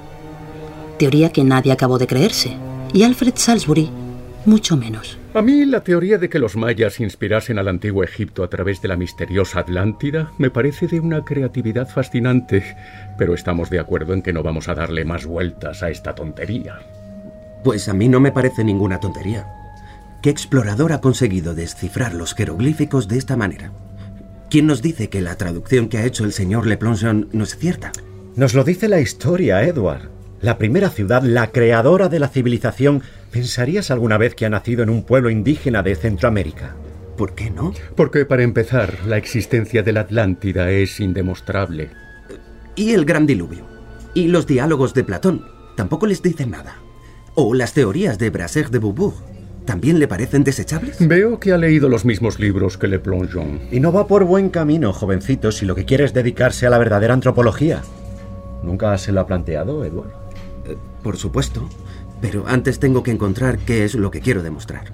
Teoría 1.00 1.32
que 1.32 1.44
nadie 1.44 1.72
acabó 1.72 1.98
de 1.98 2.06
creerse, 2.06 2.56
y 2.94 3.02
Alfred 3.02 3.34
Salisbury 3.36 3.90
mucho 4.46 4.78
menos. 4.78 5.18
A 5.36 5.42
mí 5.42 5.66
la 5.66 5.82
teoría 5.82 6.18
de 6.18 6.30
que 6.30 6.40
los 6.40 6.56
mayas 6.56 7.02
inspirasen 7.02 7.60
al 7.60 7.68
antiguo 7.68 8.06
Egipto 8.06 8.42
a 8.42 8.50
través 8.50 8.82
de 8.82 8.88
la 8.88 8.96
misteriosa 8.96 9.60
Atlántida 9.60 10.32
me 10.38 10.50
parece 10.50 10.88
de 10.88 11.02
una 11.02 11.26
creatividad 11.26 11.90
fascinante, 11.90 12.64
pero 13.18 13.34
estamos 13.34 13.70
de 13.70 13.80
acuerdo 13.80 14.14
en 14.14 14.22
que 14.22 14.32
no 14.32 14.44
vamos 14.44 14.70
a 14.70 14.76
darle 14.76 15.04
más 15.04 15.26
vueltas 15.26 15.84
a 15.84 15.90
esta 15.90 16.16
tontería. 16.16 16.80
Pues 17.66 17.90
a 17.90 17.94
mí 17.94 18.08
no 18.08 18.22
me 18.22 18.32
parece 18.32 18.64
ninguna 18.64 19.02
tontería. 19.02 19.46
¿Qué 20.22 20.30
explorador 20.30 20.94
ha 20.94 21.02
conseguido 21.02 21.54
descifrar 21.54 22.14
los 22.14 22.34
jeroglíficos 22.34 23.10
de 23.10 23.18
esta 23.18 23.36
manera? 23.36 23.74
¿Quién 24.50 24.68
nos 24.68 24.82
dice 24.82 25.10
que 25.10 25.20
la 25.20 25.36
traducción 25.36 25.90
que 25.90 25.98
ha 25.98 26.06
hecho 26.06 26.24
el 26.24 26.32
señor 26.32 26.66
Le 26.66 26.78
Plongeon 26.78 27.28
no 27.34 27.44
es 27.44 27.58
cierta? 27.58 27.92
Nos 28.38 28.54
lo 28.54 28.64
dice 28.64 28.88
la 28.88 29.02
historia, 29.02 29.62
Edward. 29.64 30.16
La 30.40 30.58
primera 30.58 30.90
ciudad, 30.90 31.24
la 31.24 31.52
creadora 31.52 32.08
de 32.08 32.20
la 32.20 32.30
civilización, 32.30 33.02
¿pensarías 33.32 33.92
alguna 33.92 34.18
vez 34.18 34.36
que 34.36 34.46
ha 34.46 34.50
nacido 34.50 34.84
en 34.84 34.90
un 34.90 35.04
pueblo 35.04 35.30
indígena 35.30 35.84
de 35.84 35.96
Centroamérica? 35.96 36.76
¿Por 37.18 37.34
qué 37.34 37.50
no? 37.50 37.74
Porque 37.96 38.26
para 38.26 38.44
empezar, 38.44 38.94
la 39.06 39.18
existencia 39.18 39.84
de 39.84 39.94
la 39.94 40.02
Atlántida 40.02 40.70
es 40.72 41.00
indemostrable. 41.00 41.90
¿Y 42.76 42.92
el 42.92 43.06
gran 43.06 43.26
diluvio? 43.26 43.66
¿Y 44.14 44.28
los 44.28 44.48
diálogos 44.48 44.94
de 44.94 45.04
Platón? 45.04 45.46
Tampoco 45.76 46.08
les 46.08 46.22
dicen 46.22 46.52
nada. 46.52 46.78
¿O 47.36 47.54
las 47.54 47.74
teorías 47.74 48.18
de 48.18 48.30
Brasser 48.30 48.70
de 48.70 48.80
Beaubourg? 48.80 49.16
¿También 49.66 49.98
le 49.98 50.08
parecen 50.08 50.44
desechables? 50.44 50.98
Veo 51.00 51.40
que 51.40 51.52
ha 51.52 51.58
leído 51.58 51.90
los 51.90 52.06
mismos 52.06 52.40
libros 52.40 52.78
que 52.78 52.88
Le 52.88 53.00
Plongeon. 53.00 53.62
Y 53.72 53.80
no 53.80 53.92
va 53.92 54.08
por 54.08 54.24
buen 54.24 54.50
camino, 54.50 54.94
jovencito, 54.94 55.52
si 55.52 55.66
lo 55.66 55.74
que 55.74 55.86
quiere 55.86 56.04
es 56.04 56.14
dedicarse 56.14 56.68
a 56.68 56.70
la 56.70 56.78
verdadera 56.78 57.14
antropología. 57.14 57.82
¿Nunca 58.64 58.98
se 58.98 59.12
lo 59.12 59.22
ha 59.22 59.28
planteado, 59.28 59.84
Edward? 59.84 60.12
Eh, 60.66 60.78
por 61.02 61.18
supuesto. 61.18 61.68
Pero 62.22 62.46
antes 62.48 62.80
tengo 62.80 63.04
que 63.04 63.12
encontrar 63.12 63.60
qué 63.60 63.84
es 63.84 63.96
lo 63.96 64.12
que 64.12 64.22
quiero 64.22 64.44
demostrar. 64.44 64.86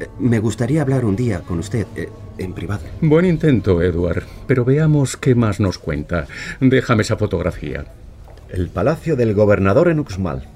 Eh, 0.00 0.06
me 0.18 0.38
gustaría 0.38 0.82
hablar 0.82 1.04
un 1.04 1.16
día 1.16 1.40
con 1.40 1.58
usted 1.58 1.86
eh, 1.96 2.08
en 2.38 2.52
privado. 2.52 2.82
Buen 3.00 3.26
intento, 3.26 3.82
Edward. 3.82 4.24
Pero 4.46 4.64
veamos 4.64 5.16
qué 5.16 5.34
más 5.34 5.60
nos 5.60 5.78
cuenta. 5.78 6.26
Déjame 6.60 7.02
esa 7.02 7.16
fotografía. 7.16 7.84
El 8.48 8.68
palacio 8.68 9.16
del 9.16 9.34
gobernador 9.34 9.88
en 9.88 10.00
Uxmal. 10.00 10.48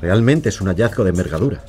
Realmente 0.00 0.48
es 0.48 0.60
un 0.60 0.68
hallazgo 0.68 1.04
de 1.04 1.10
envergadura. 1.10 1.62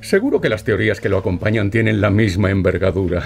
Seguro 0.00 0.40
que 0.40 0.48
las 0.48 0.64
teorías 0.64 1.00
que 1.00 1.08
lo 1.08 1.18
acompañan 1.18 1.70
tienen 1.70 2.00
la 2.00 2.10
misma 2.10 2.50
envergadura. 2.50 3.24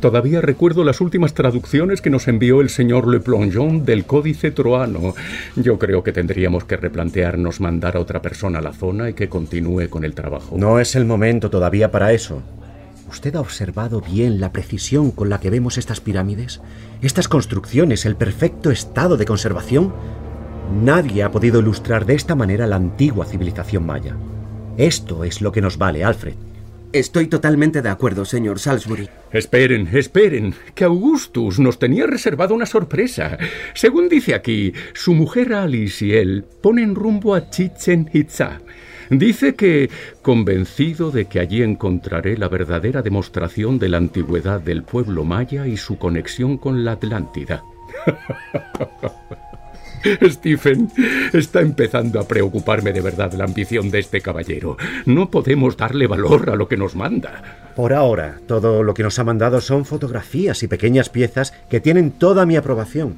Todavía 0.00 0.42
recuerdo 0.42 0.84
las 0.84 1.00
últimas 1.00 1.32
traducciones 1.32 2.02
que 2.02 2.10
nos 2.10 2.28
envió 2.28 2.60
el 2.60 2.68
señor 2.68 3.08
Le 3.08 3.18
Plongeon 3.18 3.84
del 3.84 4.04
Códice 4.04 4.50
Troano. 4.50 5.14
Yo 5.56 5.78
creo 5.78 6.02
que 6.02 6.12
tendríamos 6.12 6.64
que 6.64 6.76
replantearnos 6.76 7.60
mandar 7.60 7.96
a 7.96 8.00
otra 8.00 8.20
persona 8.20 8.58
a 8.58 8.62
la 8.62 8.74
zona 8.74 9.08
y 9.08 9.14
que 9.14 9.30
continúe 9.30 9.88
con 9.88 10.04
el 10.04 10.14
trabajo. 10.14 10.56
No 10.58 10.78
es 10.80 10.96
el 10.96 11.06
momento 11.06 11.48
todavía 11.48 11.90
para 11.90 12.12
eso. 12.12 12.42
¿Usted 13.08 13.36
ha 13.36 13.40
observado 13.40 14.02
bien 14.02 14.38
la 14.38 14.52
precisión 14.52 15.12
con 15.12 15.30
la 15.30 15.40
que 15.40 15.50
vemos 15.50 15.78
estas 15.78 16.00
pirámides? 16.00 16.60
Estas 17.00 17.28
construcciones, 17.28 18.04
el 18.04 18.16
perfecto 18.16 18.70
estado 18.70 19.16
de 19.16 19.24
conservación. 19.24 19.94
Nadie 20.82 21.22
ha 21.22 21.30
podido 21.30 21.60
ilustrar 21.60 22.04
de 22.04 22.14
esta 22.14 22.34
manera 22.34 22.66
la 22.66 22.76
antigua 22.76 23.24
civilización 23.24 23.86
maya. 23.86 24.16
Esto 24.76 25.24
es 25.24 25.40
lo 25.40 25.52
que 25.52 25.62
nos 25.62 25.78
vale, 25.78 26.04
Alfred. 26.04 26.34
Estoy 26.92 27.26
totalmente 27.26 27.82
de 27.82 27.88
acuerdo, 27.88 28.24
señor 28.24 28.58
Salisbury. 28.58 29.08
Esperen, 29.32 29.88
esperen, 29.92 30.54
que 30.74 30.84
Augustus 30.84 31.58
nos 31.58 31.78
tenía 31.78 32.06
reservado 32.06 32.54
una 32.54 32.66
sorpresa. 32.66 33.38
Según 33.74 34.08
dice 34.08 34.34
aquí, 34.34 34.72
su 34.94 35.14
mujer 35.14 35.52
Alice 35.52 36.04
y 36.04 36.12
él 36.12 36.44
ponen 36.62 36.94
rumbo 36.94 37.34
a 37.34 37.50
Chichen 37.50 38.10
Itza. 38.12 38.60
Dice 39.10 39.54
que, 39.54 39.90
convencido 40.22 41.10
de 41.10 41.26
que 41.26 41.38
allí 41.38 41.62
encontraré 41.62 42.36
la 42.36 42.48
verdadera 42.48 43.02
demostración 43.02 43.78
de 43.78 43.88
la 43.88 43.98
antigüedad 43.98 44.60
del 44.60 44.82
pueblo 44.82 45.24
maya 45.24 45.66
y 45.66 45.76
su 45.76 45.98
conexión 45.98 46.58
con 46.58 46.84
la 46.84 46.92
Atlántida. 46.92 47.62
Stephen, 50.22 50.90
está 51.32 51.60
empezando 51.60 52.20
a 52.20 52.28
preocuparme 52.28 52.92
de 52.92 53.00
verdad 53.00 53.32
la 53.32 53.44
ambición 53.44 53.90
de 53.90 54.00
este 54.00 54.20
caballero. 54.20 54.76
No 55.04 55.30
podemos 55.30 55.76
darle 55.76 56.06
valor 56.06 56.50
a 56.50 56.56
lo 56.56 56.68
que 56.68 56.76
nos 56.76 56.94
manda. 56.94 57.72
Por 57.74 57.92
ahora, 57.92 58.38
todo 58.46 58.82
lo 58.82 58.94
que 58.94 59.02
nos 59.02 59.18
ha 59.18 59.24
mandado 59.24 59.60
son 59.60 59.84
fotografías 59.84 60.62
y 60.62 60.68
pequeñas 60.68 61.10
piezas 61.10 61.52
que 61.68 61.80
tienen 61.80 62.12
toda 62.12 62.46
mi 62.46 62.56
aprobación. 62.56 63.14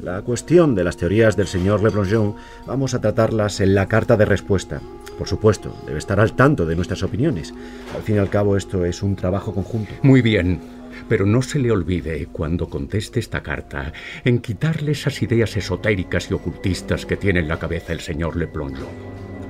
La 0.00 0.22
cuestión 0.22 0.76
de 0.76 0.84
las 0.84 0.96
teorías 0.96 1.36
del 1.36 1.48
señor 1.48 1.82
Leblonjon 1.82 2.36
vamos 2.66 2.94
a 2.94 3.00
tratarlas 3.00 3.60
en 3.60 3.74
la 3.74 3.86
carta 3.88 4.16
de 4.16 4.24
respuesta. 4.24 4.80
Por 5.18 5.26
supuesto, 5.26 5.74
debe 5.86 5.98
estar 5.98 6.20
al 6.20 6.34
tanto 6.34 6.64
de 6.64 6.76
nuestras 6.76 7.02
opiniones. 7.02 7.52
Al 7.96 8.02
fin 8.02 8.14
y 8.14 8.18
al 8.18 8.30
cabo, 8.30 8.56
esto 8.56 8.84
es 8.84 9.02
un 9.02 9.16
trabajo 9.16 9.52
conjunto. 9.52 9.92
Muy 10.02 10.22
bien. 10.22 10.77
Pero 11.08 11.26
no 11.26 11.42
se 11.42 11.58
le 11.58 11.70
olvide, 11.70 12.26
cuando 12.30 12.68
conteste 12.68 13.20
esta 13.20 13.42
carta, 13.42 13.92
en 14.24 14.38
quitarle 14.38 14.92
esas 14.92 15.22
ideas 15.22 15.56
esotéricas 15.56 16.30
y 16.30 16.34
ocultistas 16.34 17.06
que 17.06 17.16
tiene 17.16 17.40
en 17.40 17.48
la 17.48 17.58
cabeza 17.58 17.92
el 17.92 18.00
señor 18.00 18.36
Le 18.36 18.46
Plongeon. 18.46 18.88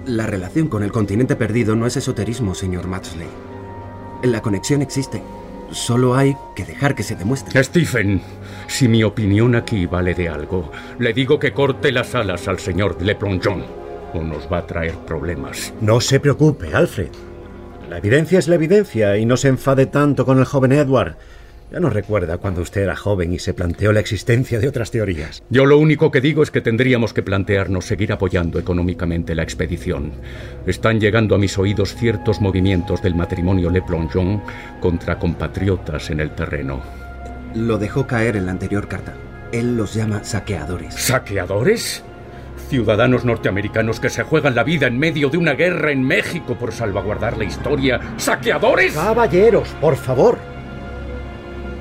La 0.07 0.27
relación 0.27 0.69
con 0.69 0.83
el 0.83 0.93
continente 0.93 1.37
perdido 1.37 1.77
no 1.77 1.87
es 1.87 1.97
esoterismo, 1.97 2.55
señor 2.55 2.87
Matsley. 2.87 3.29
La 4.23 4.41
conexión 4.41 4.83
existe. 4.83 5.23
Solo 5.71 6.15
hay 6.15 6.35
que 6.57 6.65
dejar 6.65 6.95
que 6.95 7.03
se 7.03 7.15
demuestre. 7.15 7.63
Stephen, 7.63 8.23
si 8.67 8.89
mi 8.89 9.05
opinión 9.05 9.55
aquí 9.55 9.87
vale 9.87 10.15
de 10.15 10.29
algo, 10.29 10.73
le 10.99 11.13
digo 11.13 11.39
que 11.39 11.53
corte 11.53 11.93
las 11.93 12.15
alas 12.15 12.49
al 12.49 12.59
señor 12.59 13.03
Le 13.03 13.15
Plongeon 13.15 13.65
o 14.15 14.23
nos 14.23 14.51
va 14.51 14.59
a 14.59 14.67
traer 14.67 14.95
problemas. 15.07 15.75
No 15.81 16.01
se 16.01 16.21
preocupe, 16.21 16.75
Alfred. 16.75 17.11
La 17.89 17.99
evidencia 17.99 18.39
es 18.39 18.49
la 18.49 18.57
evidencia 18.57 19.17
y 19.17 19.25
no 19.25 19.37
se 19.37 19.49
enfade 19.49 19.87
tanto 19.87 20.27
con 20.27 20.39
el 20.39 20.45
joven 20.45 20.73
Edward. 20.73 21.17
Ya 21.73 21.81
no 21.81 21.91
recuerda 21.91 22.39
cuando 22.39 22.63
usted 22.63 22.83
era 22.83 22.97
joven 22.97 23.33
y 23.33 23.39
se 23.39 23.55
planteó 23.55 23.93
la 23.93 24.01
existencia 24.01 24.59
de 24.59 24.69
otras 24.69 24.91
teorías. 24.91 25.43
Yo 25.51 25.67
lo 25.67 25.79
único 25.79 26.11
que 26.11 26.21
digo 26.21 26.43
es 26.43 26.51
que 26.51 26.61
tendríamos 26.61 27.13
que 27.13 27.23
plantearnos 27.23 27.85
seguir 27.85 28.13
apoyando 28.13 28.59
económicamente 28.59 29.35
la 29.35 29.43
expedición. 29.43 30.13
Están 30.67 31.01
llegando 31.01 31.35
a 31.35 31.39
mis 31.39 31.59
oídos 31.59 31.95
ciertos 31.95 32.41
movimientos 32.41 33.03
del 33.03 33.15
matrimonio 33.15 33.71
Le 33.71 33.83
Plongeon 33.83 34.43
contra 34.81 35.19
compatriotas 35.19 36.11
en 36.11 36.21
el 36.21 36.31
terreno. 36.31 36.83
Lo 37.55 37.79
dejó 37.79 38.07
caer 38.07 38.37
en 38.37 38.47
la 38.47 38.53
anterior 38.53 38.89
carta. 38.89 39.15
Él 39.53 39.77
los 39.77 39.95
llama 39.95 40.25
saqueadores. 40.25 40.95
¿Saqueadores? 40.95 42.03
Ciudadanos 42.69 43.25
norteamericanos 43.25 43.99
que 43.99 44.11
se 44.11 44.25
juegan 44.25 44.55
la 44.55 44.63
vida 44.63 44.87
en 44.87 44.99
medio 44.99 45.31
de 45.31 45.39
una 45.39 45.55
guerra 45.55 45.91
en 45.91 46.03
México 46.03 46.55
por 46.59 46.71
salvaguardar 46.73 47.39
la 47.39 47.45
historia. 47.45 47.99
¿Saqueadores? 48.19 48.93
Caballeros, 48.93 49.71
por 49.81 49.97
favor. 49.97 50.39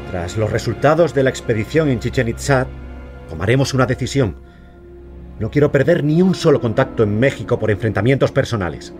Tras 0.09 0.37
los 0.37 0.49
resultados 0.49 1.13
de 1.13 1.23
la 1.23 1.29
expedición 1.29 1.89
en 1.89 1.99
Chichen 1.99 2.29
Itzá, 2.29 2.67
tomaremos 3.27 3.73
una 3.73 3.85
decisión. 3.85 4.37
No 5.39 5.51
quiero 5.51 5.73
perder 5.73 6.05
ni 6.05 6.21
un 6.21 6.33
solo 6.33 6.61
contacto 6.61 7.03
en 7.03 7.19
México 7.19 7.59
por 7.59 7.69
enfrentamientos 7.69 8.31
personales. 8.31 8.93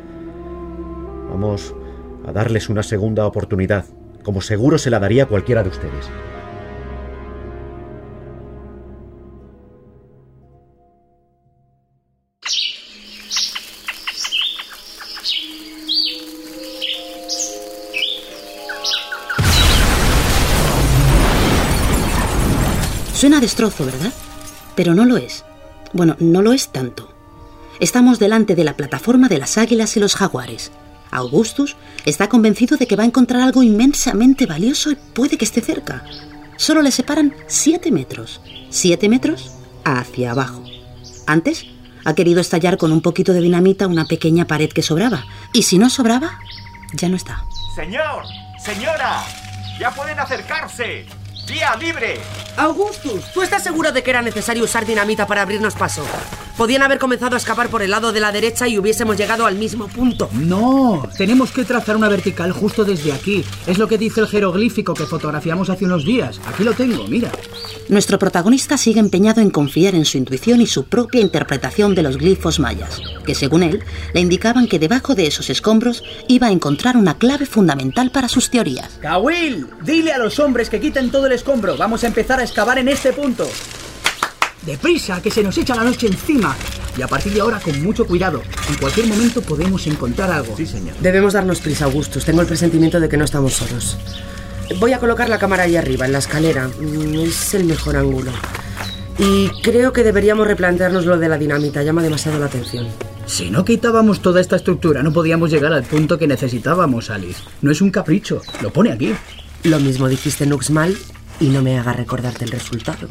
Vamos 1.29 1.73
a 2.27 2.33
darles 2.33 2.67
una 2.67 2.83
segunda 2.83 3.25
oportunidad, 3.25 3.85
como 4.23 4.41
seguro 4.41 4.77
se 4.77 4.89
la 4.89 4.99
daría 4.99 5.25
cualquiera 5.25 5.63
de 5.63 5.69
ustedes. 5.69 6.09
Destrozo, 23.47 23.85
¿verdad? 23.85 24.11
Pero 24.75 24.93
no 24.93 25.05
lo 25.05 25.15
es. 25.15 25.45
Bueno, 25.93 26.17
no 26.19 26.41
lo 26.41 26.51
es 26.51 26.67
tanto. 26.67 27.13
Estamos 27.79 28.19
delante 28.19 28.55
de 28.55 28.65
la 28.65 28.75
plataforma 28.75 29.29
de 29.29 29.37
las 29.37 29.57
águilas 29.57 29.95
y 29.95 30.01
los 30.01 30.15
jaguares. 30.15 30.73
Augustus 31.11 31.77
está 32.03 32.27
convencido 32.27 32.75
de 32.75 32.87
que 32.87 32.97
va 32.97 33.03
a 33.03 33.05
encontrar 33.05 33.41
algo 33.41 33.63
inmensamente 33.63 34.47
valioso 34.47 34.91
y 34.91 34.95
puede 34.95 35.37
que 35.37 35.45
esté 35.45 35.61
cerca. 35.61 36.03
Solo 36.57 36.81
le 36.81 36.91
separan 36.91 37.33
siete 37.47 37.89
metros. 37.89 38.41
Siete 38.69 39.07
metros 39.07 39.49
hacia 39.85 40.31
abajo. 40.31 40.61
Antes, 41.25 41.67
ha 42.03 42.15
querido 42.15 42.41
estallar 42.41 42.75
con 42.75 42.91
un 42.91 43.01
poquito 43.01 43.31
de 43.31 43.39
dinamita 43.39 43.87
una 43.87 44.03
pequeña 44.07 44.45
pared 44.45 44.69
que 44.69 44.81
sobraba. 44.81 45.23
Y 45.53 45.63
si 45.63 45.77
no 45.77 45.89
sobraba, 45.89 46.37
ya 46.91 47.07
no 47.07 47.15
está. 47.15 47.45
Señor, 47.73 48.25
señora, 48.59 49.23
ya 49.79 49.89
pueden 49.91 50.19
acercarse. 50.19 51.05
¡Vía 51.47 51.75
libre! 51.77 52.19
Augustus, 52.57 53.31
¿tú 53.31 53.41
estás 53.41 53.63
seguro 53.63 53.91
de 53.91 54.03
que 54.03 54.09
era 54.09 54.21
necesario 54.21 54.65
usar 54.65 54.85
dinamita 54.85 55.25
para 55.25 55.43
abrirnos 55.43 55.75
paso? 55.75 56.03
Podían 56.57 56.81
haber 56.81 56.97
comenzado 56.97 57.35
a 57.35 57.37
escapar 57.37 57.69
por 57.69 57.83
el 57.83 57.91
lado 57.91 58.11
de 58.11 58.19
la 58.19 58.31
derecha 58.31 58.67
y 58.67 58.79
hubiésemos 58.79 59.15
llegado 59.15 59.45
al 59.45 59.55
mismo 59.55 59.87
punto. 59.87 60.27
No, 60.33 61.07
tenemos 61.15 61.51
que 61.51 61.63
trazar 61.63 61.95
una 61.95 62.09
vertical 62.09 62.51
justo 62.51 62.83
desde 62.83 63.13
aquí. 63.13 63.45
Es 63.67 63.77
lo 63.77 63.87
que 63.87 63.99
dice 63.99 64.21
el 64.21 64.27
jeroglífico 64.27 64.95
que 64.95 65.05
fotografiamos 65.05 65.69
hace 65.69 65.85
unos 65.85 66.03
días. 66.03 66.41
Aquí 66.47 66.63
lo 66.63 66.73
tengo, 66.73 67.07
mira. 67.07 67.31
Nuestro 67.89 68.17
protagonista 68.17 68.75
sigue 68.75 68.99
empeñado 68.99 69.39
en 69.39 69.51
confiar 69.51 69.93
en 69.93 70.03
su 70.03 70.17
intuición 70.17 70.59
y 70.59 70.65
su 70.65 70.85
propia 70.85 71.21
interpretación 71.21 71.93
de 71.93 72.01
los 72.01 72.17
glifos 72.17 72.59
mayas, 72.59 73.01
que 73.23 73.35
según 73.35 73.61
él 73.61 73.83
le 74.13 74.21
indicaban 74.21 74.67
que 74.67 74.79
debajo 74.79 75.13
de 75.13 75.27
esos 75.27 75.51
escombros 75.51 76.03
iba 76.27 76.47
a 76.47 76.51
encontrar 76.51 76.97
una 76.97 77.19
clave 77.19 77.45
fundamental 77.45 78.09
para 78.09 78.27
sus 78.27 78.49
teorías. 78.49 78.97
Kawil, 78.99 79.67
dile 79.83 80.11
a 80.11 80.17
los 80.17 80.39
hombres 80.39 80.71
que 80.71 80.79
quiten 80.79 81.11
todo 81.11 81.27
el 81.27 81.33
escombro. 81.33 81.77
Vamos 81.77 82.03
a 82.03 82.07
empezar 82.07 82.39
a 82.39 82.43
excavar 82.43 82.79
en 82.79 82.87
este 82.87 83.13
punto. 83.13 83.47
Deprisa, 84.67 85.21
que 85.21 85.31
se 85.31 85.41
nos 85.41 85.57
echa 85.57 85.73
la 85.75 85.83
noche 85.85 86.07
encima. 86.07 86.55
Y 86.97 87.01
a 87.01 87.07
partir 87.07 87.33
de 87.33 87.39
ahora, 87.39 87.59
con 87.59 87.81
mucho 87.81 88.05
cuidado. 88.05 88.41
En 88.69 88.75
cualquier 88.75 89.07
momento 89.07 89.41
podemos 89.41 89.87
encontrar 89.87 90.29
algo. 90.29 90.55
Sí, 90.57 90.65
señor. 90.65 90.93
Debemos 90.99 91.33
darnos 91.33 91.61
prisa, 91.61 91.85
Augustus. 91.85 92.25
Tengo 92.25 92.41
el 92.41 92.47
presentimiento 92.47 92.99
de 92.99 93.07
que 93.07 93.15
no 93.15 93.23
estamos 93.23 93.53
solos. 93.53 93.97
Voy 94.79 94.91
a 94.91 94.99
colocar 94.99 95.29
la 95.29 95.39
cámara 95.39 95.63
ahí 95.63 95.77
arriba, 95.77 96.05
en 96.05 96.11
la 96.11 96.17
escalera. 96.19 96.67
Mm, 96.67 97.15
Es 97.21 97.53
el 97.53 97.63
mejor 97.63 97.95
ángulo. 97.95 98.31
Y 99.17 99.47
creo 99.63 99.93
que 99.93 100.03
deberíamos 100.03 100.45
replantearnos 100.45 101.05
lo 101.05 101.17
de 101.17 101.29
la 101.29 101.37
dinamita. 101.37 101.81
Llama 101.81 102.03
demasiado 102.03 102.37
la 102.37 102.47
atención. 102.47 102.87
Si 103.25 103.49
no 103.49 103.63
quitábamos 103.63 104.21
toda 104.21 104.41
esta 104.41 104.57
estructura, 104.57 105.01
no 105.01 105.13
podíamos 105.13 105.49
llegar 105.49 105.71
al 105.73 105.83
punto 105.83 106.17
que 106.19 106.27
necesitábamos, 106.27 107.09
Alice. 107.09 107.41
No 107.61 107.71
es 107.71 107.81
un 107.81 107.89
capricho, 107.89 108.41
lo 108.61 108.71
pone 108.71 108.91
aquí. 108.91 109.13
Lo 109.63 109.79
mismo 109.79 110.07
dijiste 110.09 110.45
Nuxmal 110.45 110.97
y 111.39 111.49
no 111.49 111.61
me 111.61 111.79
haga 111.79 111.93
recordarte 111.93 112.43
el 112.45 112.51
resultado. 112.51 113.07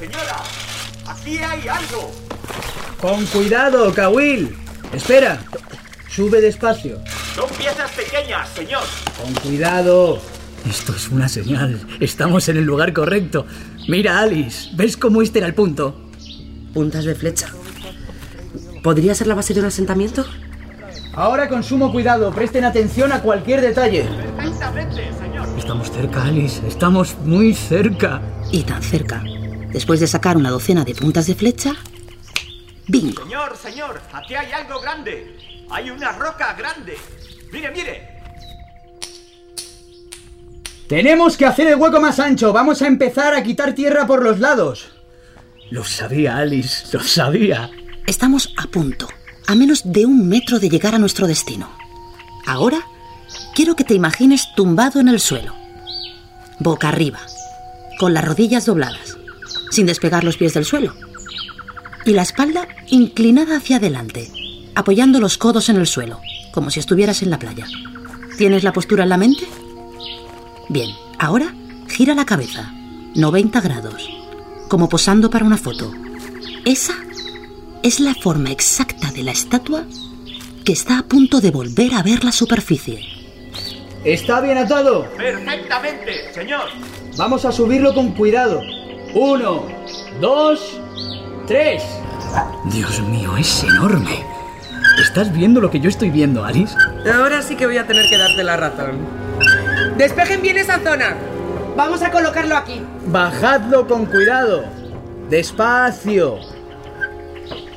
Señor, 0.00 0.14
señora, 0.14 0.42
aquí 1.06 1.36
hay 1.36 1.68
algo. 1.68 2.10
Con 3.02 3.26
cuidado, 3.26 3.92
Kawil. 3.92 4.56
Espera. 4.94 5.38
Sube 6.08 6.40
despacio. 6.40 6.98
Son 7.34 7.46
piezas 7.50 7.90
pequeñas, 7.90 8.48
señor. 8.48 8.82
Con 9.22 9.34
cuidado. 9.34 10.18
Esto 10.66 10.94
es 10.96 11.08
una 11.10 11.28
señal. 11.28 11.86
Estamos 12.00 12.48
en 12.48 12.56
el 12.56 12.64
lugar 12.64 12.94
correcto. 12.94 13.44
Mira, 13.88 14.20
Alice. 14.20 14.70
¿Ves 14.74 14.96
cómo 14.96 15.20
este 15.20 15.38
era 15.40 15.46
el 15.46 15.54
punto? 15.54 15.94
Puntas 16.72 17.04
de 17.04 17.14
flecha. 17.14 17.48
¿Podría 18.82 19.14
ser 19.14 19.26
la 19.26 19.34
base 19.34 19.52
de 19.52 19.60
un 19.60 19.66
asentamiento? 19.66 20.24
Ahora 21.12 21.46
con 21.46 21.62
sumo 21.62 21.92
cuidado. 21.92 22.32
Presten 22.32 22.64
atención 22.64 23.12
a 23.12 23.20
cualquier 23.20 23.60
detalle. 23.60 24.08
Perfectamente, 24.36 25.10
señor. 25.20 25.46
Estamos 25.58 25.90
cerca, 25.90 26.24
Alice. 26.24 26.66
Estamos 26.66 27.18
muy 27.18 27.52
cerca. 27.52 28.22
Y 28.50 28.62
tan 28.62 28.82
cerca. 28.82 29.22
Después 29.72 30.00
de 30.00 30.06
sacar 30.06 30.36
una 30.36 30.50
docena 30.50 30.84
de 30.84 30.94
puntas 30.94 31.26
de 31.26 31.34
flecha, 31.34 31.74
¡bingo! 32.88 33.22
Señor, 33.24 33.56
señor, 33.56 34.00
aquí 34.12 34.34
hay 34.34 34.52
algo 34.52 34.80
grande. 34.80 35.36
Hay 35.70 35.90
una 35.90 36.12
roca 36.12 36.54
grande. 36.54 36.96
Mire, 37.52 37.70
mire. 37.70 38.20
Tenemos 40.88 41.36
que 41.36 41.46
hacer 41.46 41.68
el 41.68 41.76
hueco 41.76 42.00
más 42.00 42.18
ancho. 42.18 42.52
Vamos 42.52 42.82
a 42.82 42.88
empezar 42.88 43.34
a 43.34 43.42
quitar 43.44 43.74
tierra 43.74 44.06
por 44.06 44.24
los 44.24 44.40
lados. 44.40 44.90
Lo 45.70 45.84
sabía, 45.84 46.38
Alice. 46.38 46.88
Lo 46.96 47.04
sabía. 47.04 47.70
Estamos 48.06 48.52
a 48.56 48.66
punto, 48.66 49.06
a 49.46 49.54
menos 49.54 49.82
de 49.84 50.04
un 50.04 50.26
metro 50.28 50.58
de 50.58 50.68
llegar 50.68 50.96
a 50.96 50.98
nuestro 50.98 51.28
destino. 51.28 51.70
Ahora, 52.44 52.80
quiero 53.54 53.76
que 53.76 53.84
te 53.84 53.94
imagines 53.94 54.48
tumbado 54.56 54.98
en 54.98 55.06
el 55.06 55.20
suelo, 55.20 55.54
boca 56.58 56.88
arriba, 56.88 57.20
con 58.00 58.12
las 58.12 58.24
rodillas 58.24 58.66
dobladas, 58.66 59.09
sin 59.70 59.86
despegar 59.86 60.24
los 60.24 60.36
pies 60.36 60.54
del 60.54 60.64
suelo, 60.64 60.94
y 62.04 62.12
la 62.12 62.22
espalda 62.22 62.68
inclinada 62.88 63.56
hacia 63.56 63.76
adelante, 63.76 64.30
apoyando 64.74 65.20
los 65.20 65.38
codos 65.38 65.68
en 65.68 65.76
el 65.76 65.86
suelo, 65.86 66.20
como 66.52 66.70
si 66.70 66.80
estuvieras 66.80 67.22
en 67.22 67.30
la 67.30 67.38
playa. 67.38 67.66
¿Tienes 68.36 68.64
la 68.64 68.72
postura 68.72 69.04
en 69.04 69.10
la 69.10 69.16
mente? 69.16 69.46
Bien, 70.68 70.90
ahora 71.18 71.54
gira 71.88 72.14
la 72.14 72.24
cabeza, 72.24 72.72
90 73.14 73.60
grados, 73.60 74.08
como 74.68 74.88
posando 74.88 75.30
para 75.30 75.44
una 75.44 75.56
foto. 75.56 75.92
Esa 76.64 76.94
es 77.82 78.00
la 78.00 78.14
forma 78.14 78.50
exacta 78.50 79.10
de 79.10 79.22
la 79.22 79.32
estatua 79.32 79.84
que 80.64 80.72
está 80.72 80.98
a 80.98 81.02
punto 81.02 81.40
de 81.40 81.50
volver 81.50 81.94
a 81.94 82.02
ver 82.02 82.24
la 82.24 82.32
superficie. 82.32 83.00
¿Está 84.04 84.40
bien 84.40 84.58
atado? 84.58 85.06
Perfectamente, 85.16 86.32
señor. 86.32 86.68
Vamos 87.16 87.44
a 87.44 87.52
subirlo 87.52 87.94
con 87.94 88.12
cuidado. 88.12 88.62
Uno, 89.14 89.66
dos, 90.20 90.80
tres. 91.46 91.82
Dios 92.72 93.00
mío, 93.02 93.36
es 93.36 93.64
enorme. 93.64 94.24
¿Estás 95.02 95.32
viendo 95.32 95.60
lo 95.60 95.70
que 95.70 95.80
yo 95.80 95.88
estoy 95.88 96.10
viendo, 96.10 96.44
Alice? 96.44 96.76
Ahora 97.12 97.42
sí 97.42 97.56
que 97.56 97.66
voy 97.66 97.78
a 97.78 97.86
tener 97.86 98.08
que 98.08 98.18
darte 98.18 98.44
la 98.44 98.56
razón. 98.56 98.98
Despejen 99.96 100.42
bien 100.42 100.58
esa 100.58 100.78
zona. 100.78 101.16
Vamos 101.76 102.02
a 102.02 102.10
colocarlo 102.10 102.56
aquí. 102.56 102.80
Bajadlo 103.06 103.86
con 103.88 104.06
cuidado. 104.06 104.64
Despacio. 105.28 106.38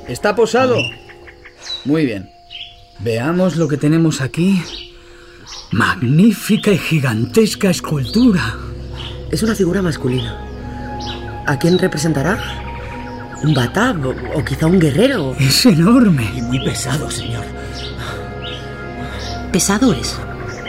¿Está 0.07 0.35
posado? 0.35 0.75
Muy 1.85 2.05
bien. 2.05 2.31
Veamos 2.99 3.55
lo 3.55 3.67
que 3.67 3.77
tenemos 3.77 4.21
aquí. 4.21 4.61
Magnífica 5.71 6.71
y 6.71 6.77
gigantesca 6.77 7.69
escultura. 7.69 8.55
Es 9.31 9.41
una 9.41 9.55
figura 9.55 9.81
masculina. 9.81 10.52
¿A 11.45 11.57
quién 11.57 11.77
representará? 11.77 12.37
¿Un 13.43 13.53
batab 13.53 14.05
o, 14.05 14.13
o 14.39 14.45
quizá 14.45 14.67
un 14.67 14.79
guerrero? 14.79 15.35
Es 15.39 15.65
enorme. 15.65 16.31
Y 16.35 16.41
muy 16.41 16.63
pesado, 16.63 17.11
señor. 17.11 17.43
Pesado 19.51 19.93
es. 19.93 20.17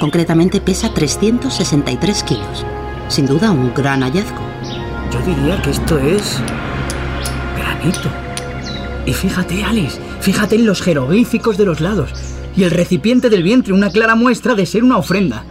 Concretamente 0.00 0.60
pesa 0.60 0.92
363 0.92 2.22
kilos. 2.24 2.66
Sin 3.08 3.26
duda 3.26 3.50
un 3.52 3.72
gran 3.72 4.02
hallazgo. 4.02 4.40
Yo 5.12 5.20
diría 5.20 5.62
que 5.62 5.70
esto 5.70 5.98
es... 5.98 6.40
granito. 7.56 8.10
Y 9.06 9.12
fíjate, 9.12 9.62
Alice, 9.62 10.00
fíjate 10.20 10.56
en 10.56 10.66
los 10.66 10.82
jeroglíficos 10.82 11.56
de 11.56 11.66
los 11.66 11.80
lados. 11.80 12.10
Y 12.56 12.64
el 12.64 12.72
recipiente 12.72 13.30
del 13.30 13.42
vientre, 13.42 13.72
una 13.72 13.90
clara 13.90 14.16
muestra 14.16 14.54
de 14.54 14.66
ser 14.66 14.82
una 14.82 14.96
ofrenda. 14.96 15.44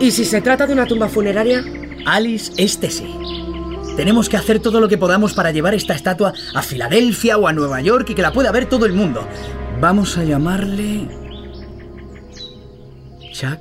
¿Y 0.00 0.10
si 0.10 0.24
se 0.24 0.40
trata 0.40 0.66
de 0.66 0.72
una 0.72 0.86
tumba 0.86 1.08
funeraria? 1.08 1.64
Alice, 2.06 2.52
este 2.56 2.90
sí. 2.90 3.06
Tenemos 3.96 4.28
que 4.28 4.36
hacer 4.36 4.58
todo 4.58 4.80
lo 4.80 4.88
que 4.88 4.98
podamos 4.98 5.34
para 5.34 5.52
llevar 5.52 5.74
esta 5.74 5.94
estatua 5.94 6.32
a 6.54 6.62
Filadelfia 6.62 7.38
o 7.38 7.46
a 7.46 7.52
Nueva 7.52 7.80
York 7.80 8.10
y 8.10 8.14
que 8.14 8.22
la 8.22 8.32
pueda 8.32 8.50
ver 8.50 8.66
todo 8.66 8.86
el 8.86 8.92
mundo. 8.92 9.26
Vamos 9.80 10.18
a 10.18 10.24
llamarle... 10.24 11.08
Jack 13.32 13.60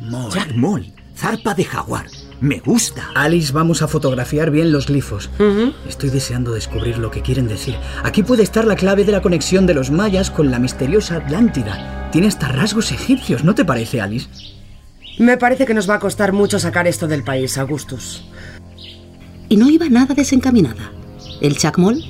Moll. 0.00 0.32
Jack 0.32 0.54
Moll, 0.54 0.92
zarpa 1.16 1.54
de 1.54 1.64
jaguar. 1.64 2.06
Me 2.40 2.60
gusta. 2.60 3.10
Alice, 3.14 3.52
vamos 3.52 3.80
a 3.82 3.88
fotografiar 3.88 4.50
bien 4.50 4.72
los 4.72 4.86
glifos. 4.86 5.30
Estoy 5.88 6.10
deseando 6.10 6.52
descubrir 6.52 6.98
lo 6.98 7.10
que 7.10 7.22
quieren 7.22 7.48
decir. 7.48 7.76
Aquí 8.02 8.22
puede 8.22 8.42
estar 8.42 8.66
la 8.66 8.76
clave 8.76 9.04
de 9.04 9.12
la 9.12 9.22
conexión 9.22 9.66
de 9.66 9.74
los 9.74 9.90
mayas 9.90 10.30
con 10.30 10.50
la 10.50 10.58
misteriosa 10.58 11.16
Atlántida. 11.16 12.10
Tiene 12.10 12.28
hasta 12.28 12.48
rasgos 12.48 12.92
egipcios, 12.92 13.44
¿no 13.44 13.54
te 13.54 13.64
parece, 13.64 14.00
Alice? 14.00 14.28
Me 15.18 15.36
parece 15.36 15.64
que 15.64 15.74
nos 15.74 15.88
va 15.88 15.94
a 15.94 16.00
costar 16.00 16.32
mucho 16.32 16.58
sacar 16.58 16.86
esto 16.86 17.06
del 17.06 17.22
país, 17.22 17.56
Augustus. 17.56 18.24
Y 19.48 19.56
no 19.56 19.68
iba 19.70 19.88
nada 19.88 20.14
desencaminada. 20.14 20.90
El 21.40 21.56
Chacmol 21.56 22.02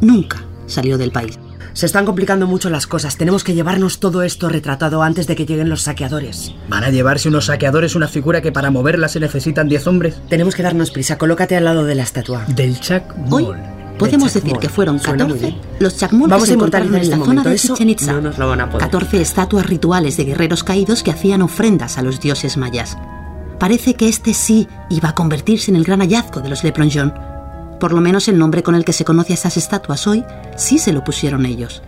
nunca 0.00 0.44
salió 0.66 0.98
del 0.98 1.12
país. 1.12 1.38
Se 1.72 1.86
están 1.86 2.04
complicando 2.04 2.46
mucho 2.46 2.68
las 2.68 2.86
cosas. 2.86 3.16
Tenemos 3.16 3.44
que 3.44 3.54
llevarnos 3.54 4.00
todo 4.00 4.22
esto 4.22 4.48
retratado 4.48 5.02
antes 5.02 5.26
de 5.28 5.36
que 5.36 5.46
lleguen 5.46 5.68
los 5.68 5.82
saqueadores. 5.82 6.52
¿Van 6.68 6.82
a 6.84 6.90
llevarse 6.90 7.28
unos 7.28 7.46
saqueadores 7.46 7.94
una 7.94 8.08
figura 8.08 8.42
que 8.42 8.50
para 8.50 8.70
moverla 8.70 9.08
se 9.08 9.20
necesitan 9.20 9.68
10 9.68 9.86
hombres? 9.86 10.16
Tenemos 10.28 10.54
que 10.56 10.62
darnos 10.64 10.90
prisa. 10.90 11.16
Colócate 11.16 11.56
al 11.56 11.64
lado 11.64 11.84
de 11.84 11.94
la 11.94 12.02
estatua. 12.02 12.44
Del 12.48 12.78
Chacmol. 12.80 13.44
Hoy 13.44 13.56
podemos 13.98 14.34
decir 14.34 14.54
que 14.58 14.68
fueron 14.68 14.98
Suena 14.98 15.24
muy 15.26 15.34
14 15.38 15.46
bien. 15.58 15.60
los 15.78 15.96
Chacmol 15.96 16.28
que 16.28 16.30
Vamos 16.32 16.48
se 16.48 16.54
encontraron 16.54 16.88
en 16.88 16.94
en 17.02 17.10
la 17.10 17.16
este 17.16 17.24
zona 17.26 17.42
de 17.44 17.56
Chichen 17.56 17.88
Itza. 17.90 18.12
no 18.14 18.20
nos 18.22 18.38
lo 18.38 18.48
van 18.48 18.60
a 18.62 18.66
poder. 18.70 18.80
14 18.86 19.20
estatuas 19.20 19.66
rituales 19.66 20.16
de 20.16 20.24
guerreros 20.24 20.64
caídos 20.64 21.02
que 21.04 21.12
hacían 21.12 21.42
ofrendas 21.42 21.98
a 21.98 22.02
los 22.02 22.18
dioses 22.20 22.56
mayas. 22.56 22.96
Parece 23.60 23.92
que 23.92 24.08
este 24.08 24.32
sí 24.32 24.66
iba 24.88 25.10
a 25.10 25.14
convertirse 25.14 25.70
en 25.70 25.76
el 25.76 25.84
gran 25.84 26.00
hallazgo 26.00 26.40
de 26.40 26.48
los 26.48 26.64
Le 26.64 26.72
Plongeon. 26.72 27.12
Por 27.78 27.92
lo 27.92 28.00
menos 28.00 28.26
el 28.26 28.38
nombre 28.38 28.62
con 28.62 28.74
el 28.74 28.86
que 28.86 28.94
se 28.94 29.04
conoce 29.04 29.34
a 29.34 29.34
estas 29.34 29.58
estatuas 29.58 30.06
hoy 30.06 30.24
sí 30.56 30.78
se 30.78 30.94
lo 30.94 31.04
pusieron 31.04 31.44
ellos. 31.44 31.82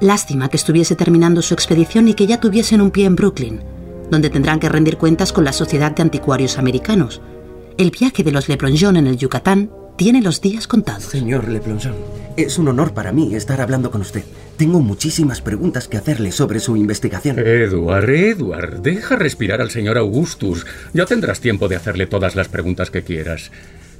Lástima 0.00 0.48
que 0.48 0.56
estuviese 0.56 0.96
terminando 0.96 1.42
su 1.42 1.52
expedición 1.52 2.08
y 2.08 2.14
que 2.14 2.26
ya 2.26 2.40
tuviesen 2.40 2.80
un 2.80 2.90
pie 2.90 3.04
en 3.04 3.14
Brooklyn, 3.14 3.60
donde 4.10 4.30
tendrán 4.30 4.58
que 4.58 4.70
rendir 4.70 4.96
cuentas 4.96 5.34
con 5.34 5.44
la 5.44 5.52
Sociedad 5.52 5.92
de 5.92 6.00
Anticuarios 6.00 6.56
Americanos. 6.56 7.20
El 7.76 7.90
viaje 7.90 8.24
de 8.24 8.32
los 8.32 8.48
Le 8.48 8.56
Plongeon 8.56 8.96
en 8.96 9.06
el 9.06 9.18
Yucatán 9.18 9.70
tiene 10.00 10.22
los 10.22 10.40
días 10.40 10.66
contados. 10.66 11.04
Señor 11.04 11.46
Le 11.46 11.60
Plongeon, 11.60 11.94
es 12.38 12.56
un 12.56 12.68
honor 12.68 12.94
para 12.94 13.12
mí 13.12 13.34
estar 13.34 13.60
hablando 13.60 13.90
con 13.90 14.00
usted. 14.00 14.24
Tengo 14.56 14.80
muchísimas 14.80 15.42
preguntas 15.42 15.88
que 15.88 15.98
hacerle 15.98 16.32
sobre 16.32 16.58
su 16.58 16.74
investigación. 16.74 17.38
Edward, 17.38 18.08
Edward, 18.08 18.80
deja 18.80 19.16
respirar 19.16 19.60
al 19.60 19.70
señor 19.70 19.98
Augustus. 19.98 20.64
Ya 20.94 21.04
tendrás 21.04 21.40
tiempo 21.40 21.68
de 21.68 21.76
hacerle 21.76 22.06
todas 22.06 22.34
las 22.34 22.48
preguntas 22.48 22.90
que 22.90 23.02
quieras. 23.02 23.52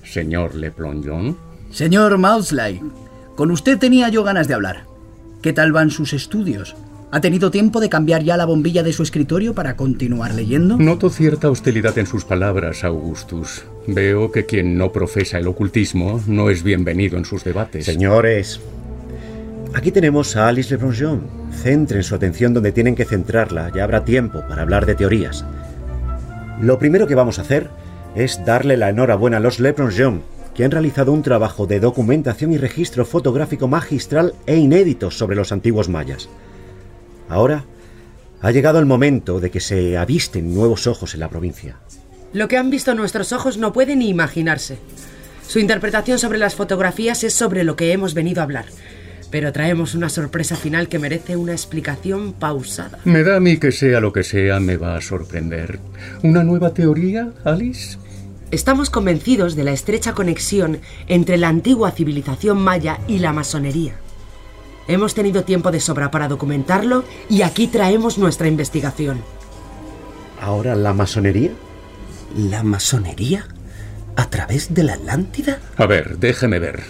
Señor 0.02 0.54
Le 0.54 0.70
Plongeon. 0.70 1.36
Señor 1.70 2.16
Mausley, 2.16 2.80
con 3.36 3.50
usted 3.50 3.76
tenía 3.76 4.08
yo 4.08 4.24
ganas 4.24 4.48
de 4.48 4.54
hablar. 4.54 4.86
¿Qué 5.42 5.52
tal 5.52 5.70
van 5.70 5.90
sus 5.90 6.14
estudios? 6.14 6.76
¿Ha 7.12 7.20
tenido 7.20 7.50
tiempo 7.50 7.80
de 7.80 7.88
cambiar 7.88 8.22
ya 8.22 8.36
la 8.36 8.44
bombilla 8.44 8.84
de 8.84 8.92
su 8.92 9.02
escritorio 9.02 9.52
para 9.52 9.74
continuar 9.74 10.32
leyendo? 10.32 10.76
Noto 10.76 11.10
cierta 11.10 11.50
hostilidad 11.50 11.98
en 11.98 12.06
sus 12.06 12.24
palabras, 12.24 12.84
Augustus. 12.84 13.64
Veo 13.88 14.30
que 14.30 14.46
quien 14.46 14.78
no 14.78 14.92
profesa 14.92 15.38
el 15.38 15.48
ocultismo 15.48 16.22
no 16.28 16.50
es 16.50 16.62
bienvenido 16.62 17.18
en 17.18 17.24
sus 17.24 17.42
debates. 17.42 17.84
Señores, 17.84 18.60
aquí 19.74 19.90
tenemos 19.90 20.36
a 20.36 20.46
Alice 20.46 20.72
Le 20.72 20.78
Plongeon. 20.78 21.26
Centren 21.50 22.04
su 22.04 22.14
atención 22.14 22.54
donde 22.54 22.70
tienen 22.70 22.94
que 22.94 23.04
centrarla. 23.04 23.72
Ya 23.74 23.82
habrá 23.82 24.04
tiempo 24.04 24.44
para 24.48 24.62
hablar 24.62 24.86
de 24.86 24.94
teorías. 24.94 25.44
Lo 26.60 26.78
primero 26.78 27.08
que 27.08 27.16
vamos 27.16 27.40
a 27.40 27.42
hacer 27.42 27.70
es 28.14 28.44
darle 28.44 28.76
la 28.76 28.90
enhorabuena 28.90 29.38
a 29.38 29.40
los 29.40 29.58
Le 29.58 29.72
Plongeon, 29.72 30.22
que 30.54 30.64
han 30.64 30.70
realizado 30.70 31.10
un 31.10 31.22
trabajo 31.22 31.66
de 31.66 31.80
documentación 31.80 32.52
y 32.52 32.56
registro 32.56 33.04
fotográfico 33.04 33.66
magistral 33.66 34.34
e 34.46 34.58
inédito 34.58 35.10
sobre 35.10 35.34
los 35.34 35.50
antiguos 35.50 35.88
mayas. 35.88 36.28
Ahora 37.30 37.64
ha 38.42 38.50
llegado 38.50 38.78
el 38.80 38.86
momento 38.86 39.40
de 39.40 39.50
que 39.50 39.60
se 39.60 39.96
avisten 39.96 40.52
nuevos 40.52 40.86
ojos 40.86 41.14
en 41.14 41.20
la 41.20 41.30
provincia. 41.30 41.76
Lo 42.32 42.48
que 42.48 42.58
han 42.58 42.70
visto 42.70 42.94
nuestros 42.94 43.32
ojos 43.32 43.56
no 43.56 43.72
puede 43.72 43.96
ni 43.96 44.08
imaginarse. 44.08 44.78
Su 45.46 45.58
interpretación 45.58 46.18
sobre 46.18 46.38
las 46.38 46.54
fotografías 46.54 47.24
es 47.24 47.32
sobre 47.32 47.64
lo 47.64 47.76
que 47.76 47.92
hemos 47.92 48.14
venido 48.14 48.40
a 48.40 48.44
hablar. 48.44 48.66
Pero 49.30 49.52
traemos 49.52 49.94
una 49.94 50.08
sorpresa 50.08 50.56
final 50.56 50.88
que 50.88 50.98
merece 50.98 51.36
una 51.36 51.52
explicación 51.52 52.32
pausada. 52.32 52.98
Me 53.04 53.22
da 53.22 53.36
a 53.36 53.40
mí 53.40 53.58
que 53.58 53.70
sea 53.70 54.00
lo 54.00 54.12
que 54.12 54.24
sea, 54.24 54.58
me 54.58 54.76
va 54.76 54.96
a 54.96 55.00
sorprender. 55.00 55.78
¿Una 56.24 56.42
nueva 56.42 56.74
teoría, 56.74 57.32
Alice? 57.44 57.96
Estamos 58.50 58.90
convencidos 58.90 59.54
de 59.54 59.62
la 59.62 59.70
estrecha 59.70 60.14
conexión 60.14 60.80
entre 61.06 61.36
la 61.36 61.48
antigua 61.48 61.92
civilización 61.92 62.60
maya 62.60 62.98
y 63.06 63.18
la 63.18 63.32
masonería. 63.32 63.94
Hemos 64.90 65.14
tenido 65.14 65.44
tiempo 65.44 65.70
de 65.70 65.78
sobra 65.78 66.10
para 66.10 66.26
documentarlo 66.26 67.04
y 67.28 67.42
aquí 67.42 67.68
traemos 67.68 68.18
nuestra 68.18 68.48
investigación. 68.48 69.22
¿Ahora 70.40 70.74
la 70.74 70.92
masonería? 70.92 71.52
¿La 72.36 72.64
masonería? 72.64 73.46
¿A 74.16 74.28
través 74.30 74.74
de 74.74 74.82
la 74.82 74.94
Atlántida? 74.94 75.60
A 75.76 75.86
ver, 75.86 76.18
déjeme 76.18 76.58
ver. 76.58 76.82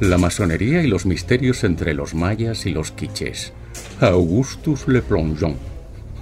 La 0.00 0.18
masonería 0.18 0.82
y 0.82 0.88
los 0.88 1.06
misterios 1.06 1.62
entre 1.62 1.94
los 1.94 2.12
mayas 2.12 2.66
y 2.66 2.70
los 2.70 2.90
quiches. 2.90 3.52
Augustus 4.00 4.88
Le 4.88 5.00
Plongeon. 5.00 5.54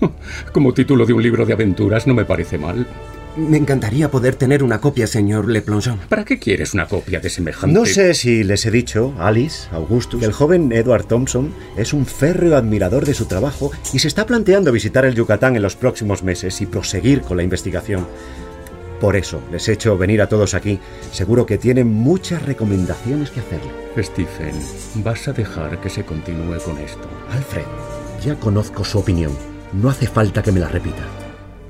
Como 0.52 0.74
título 0.74 1.06
de 1.06 1.14
un 1.14 1.22
libro 1.22 1.46
de 1.46 1.54
aventuras 1.54 2.06
no 2.06 2.12
me 2.12 2.26
parece 2.26 2.58
mal. 2.58 2.86
Me 3.34 3.56
encantaría 3.56 4.10
poder 4.10 4.34
tener 4.34 4.62
una 4.62 4.80
copia, 4.80 5.06
señor 5.06 5.48
Le 5.48 5.62
Plongeon. 5.62 5.98
¿Para 6.08 6.24
qué 6.24 6.38
quieres 6.38 6.74
una 6.74 6.86
copia 6.86 7.18
de 7.18 7.30
semejante? 7.30 7.72
No 7.72 7.86
sé 7.86 8.12
si 8.12 8.44
les 8.44 8.66
he 8.66 8.70
dicho, 8.70 9.14
Alice, 9.18 9.68
Augustus, 9.72 10.20
que 10.20 10.26
el 10.26 10.32
joven 10.32 10.70
Edward 10.70 11.06
Thompson 11.06 11.54
es 11.76 11.94
un 11.94 12.04
férreo 12.04 12.56
admirador 12.56 13.06
de 13.06 13.14
su 13.14 13.24
trabajo 13.24 13.72
y 13.94 14.00
se 14.00 14.08
está 14.08 14.26
planteando 14.26 14.70
visitar 14.70 15.06
el 15.06 15.14
Yucatán 15.14 15.56
en 15.56 15.62
los 15.62 15.76
próximos 15.76 16.22
meses 16.22 16.60
y 16.60 16.66
proseguir 16.66 17.22
con 17.22 17.38
la 17.38 17.42
investigación. 17.42 18.06
Por 19.00 19.16
eso 19.16 19.42
les 19.50 19.66
he 19.66 19.72
hecho 19.72 19.96
venir 19.96 20.20
a 20.20 20.28
todos 20.28 20.52
aquí. 20.52 20.78
Seguro 21.10 21.46
que 21.46 21.58
tienen 21.58 21.88
muchas 21.88 22.42
recomendaciones 22.42 23.30
que 23.30 23.40
hacerle. 23.40 23.72
Stephen, 23.98 24.54
vas 24.96 25.26
a 25.26 25.32
dejar 25.32 25.80
que 25.80 25.88
se 25.88 26.04
continúe 26.04 26.58
con 26.64 26.76
esto. 26.78 27.08
Alfred, 27.30 27.64
ya 28.24 28.34
conozco 28.36 28.84
su 28.84 28.98
opinión. 28.98 29.32
No 29.72 29.88
hace 29.88 30.06
falta 30.06 30.42
que 30.42 30.52
me 30.52 30.60
la 30.60 30.68
repita. 30.68 31.21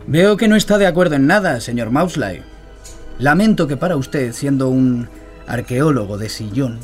Veo 0.06 0.36
que 0.36 0.48
no 0.48 0.56
está 0.56 0.78
de 0.78 0.86
acuerdo 0.86 1.14
en 1.14 1.26
nada, 1.26 1.60
señor 1.60 1.90
Mausley. 1.90 2.42
Lamento 3.18 3.68
que 3.68 3.76
para 3.76 3.96
usted, 3.96 4.32
siendo 4.32 4.68
un 4.68 5.08
arqueólogo 5.46 6.18
de 6.18 6.28
sillón, 6.28 6.80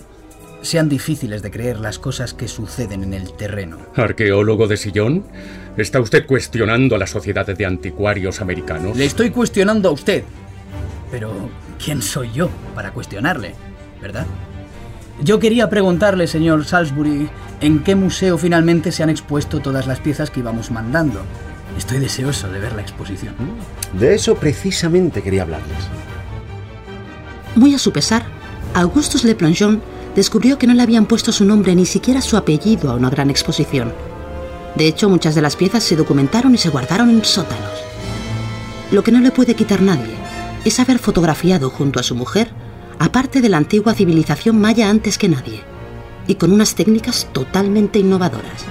sean 0.62 0.88
difíciles 0.88 1.42
de 1.42 1.50
creer 1.50 1.80
las 1.80 1.98
cosas 1.98 2.34
que 2.34 2.48
suceden 2.48 3.02
en 3.02 3.14
el 3.14 3.32
terreno. 3.32 3.78
¿Arqueólogo 3.96 4.66
de 4.68 4.76
sillón? 4.76 5.24
¿Está 5.76 6.00
usted 6.00 6.26
cuestionando 6.26 6.94
a 6.94 6.98
la 6.98 7.06
Sociedad 7.06 7.46
de 7.46 7.66
Anticuarios 7.66 8.40
Americanos? 8.40 8.96
Le 8.96 9.04
estoy 9.04 9.30
cuestionando 9.30 9.88
a 9.88 9.92
usted. 9.92 10.24
Pero, 11.10 11.32
¿quién 11.82 12.02
soy 12.02 12.30
yo 12.32 12.50
para 12.74 12.92
cuestionarle? 12.92 13.54
¿Verdad? 14.00 14.26
Yo 15.22 15.40
quería 15.40 15.68
preguntarle, 15.68 16.28
señor 16.28 16.64
Salisbury, 16.64 17.28
en 17.60 17.82
qué 17.82 17.96
museo 17.96 18.38
finalmente 18.38 18.92
se 18.92 19.02
han 19.02 19.10
expuesto 19.10 19.60
todas 19.60 19.86
las 19.88 19.98
piezas 19.98 20.30
que 20.30 20.40
íbamos 20.40 20.70
mandando. 20.70 21.22
Estoy 21.76 21.98
deseoso 21.98 22.48
de 22.48 22.58
ver 22.58 22.72
la 22.72 22.82
exposición. 22.82 23.34
De 23.92 24.14
eso 24.14 24.34
precisamente 24.36 25.22
quería 25.22 25.42
hablarles. 25.42 25.78
Muy 27.54 27.74
a 27.74 27.78
su 27.78 27.92
pesar, 27.92 28.24
Augustus 28.74 29.24
Le 29.24 29.34
Plongeon 29.34 29.80
descubrió 30.14 30.58
que 30.58 30.66
no 30.66 30.74
le 30.74 30.82
habían 30.82 31.06
puesto 31.06 31.32
su 31.32 31.44
nombre 31.44 31.74
ni 31.74 31.86
siquiera 31.86 32.20
su 32.20 32.36
apellido 32.36 32.90
a 32.90 32.94
una 32.94 33.10
gran 33.10 33.30
exposición. 33.30 33.92
De 34.74 34.86
hecho, 34.86 35.08
muchas 35.08 35.34
de 35.34 35.42
las 35.42 35.56
piezas 35.56 35.82
se 35.82 35.96
documentaron 35.96 36.54
y 36.54 36.58
se 36.58 36.68
guardaron 36.68 37.10
en 37.10 37.24
sótanos. 37.24 37.72
Lo 38.90 39.02
que 39.02 39.12
no 39.12 39.20
le 39.20 39.30
puede 39.30 39.54
quitar 39.54 39.82
nadie 39.82 40.14
es 40.64 40.80
haber 40.80 40.98
fotografiado 40.98 41.70
junto 41.70 42.00
a 42.00 42.02
su 42.02 42.14
mujer 42.14 42.50
a 42.98 43.12
parte 43.12 43.40
de 43.40 43.48
la 43.48 43.56
antigua 43.56 43.94
civilización 43.94 44.60
maya 44.60 44.88
antes 44.88 45.18
que 45.18 45.28
nadie, 45.28 45.62
y 46.26 46.34
con 46.34 46.52
unas 46.52 46.74
técnicas 46.74 47.28
totalmente 47.32 47.98
innovadoras. 47.98 48.64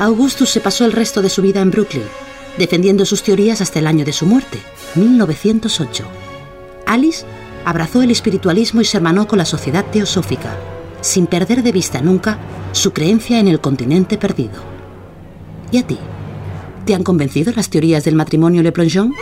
Augustus 0.00 0.50
se 0.50 0.60
pasó 0.60 0.84
el 0.84 0.92
resto 0.92 1.22
de 1.22 1.28
su 1.28 1.40
vida 1.40 1.60
en 1.60 1.70
Brooklyn, 1.70 2.04
defendiendo 2.58 3.06
sus 3.06 3.22
teorías 3.22 3.60
hasta 3.60 3.78
el 3.78 3.86
año 3.86 4.04
de 4.04 4.12
su 4.12 4.26
muerte, 4.26 4.58
1908. 4.96 6.04
Alice 6.86 7.24
abrazó 7.64 8.02
el 8.02 8.10
espiritualismo 8.10 8.80
y 8.80 8.84
se 8.84 8.96
hermanó 8.96 9.26
con 9.26 9.38
la 9.38 9.44
sociedad 9.44 9.84
teosófica, 9.86 10.56
sin 11.00 11.26
perder 11.26 11.62
de 11.62 11.72
vista 11.72 12.00
nunca 12.00 12.38
su 12.72 12.92
creencia 12.92 13.38
en 13.38 13.48
el 13.48 13.60
continente 13.60 14.18
perdido. 14.18 14.62
¿Y 15.70 15.78
a 15.78 15.86
ti? 15.86 15.98
¿Te 16.84 16.94
han 16.94 17.04
convencido 17.04 17.52
las 17.54 17.70
teorías 17.70 18.04
del 18.04 18.16
matrimonio 18.16 18.62
Le 18.62 18.72
Plongeon? 18.72 19.12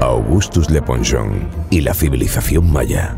Augustus 0.00 0.70
Le 0.70 0.82
Plongeon 0.82 1.48
y 1.70 1.82
la 1.82 1.94
civilización 1.94 2.72
maya. 2.72 3.16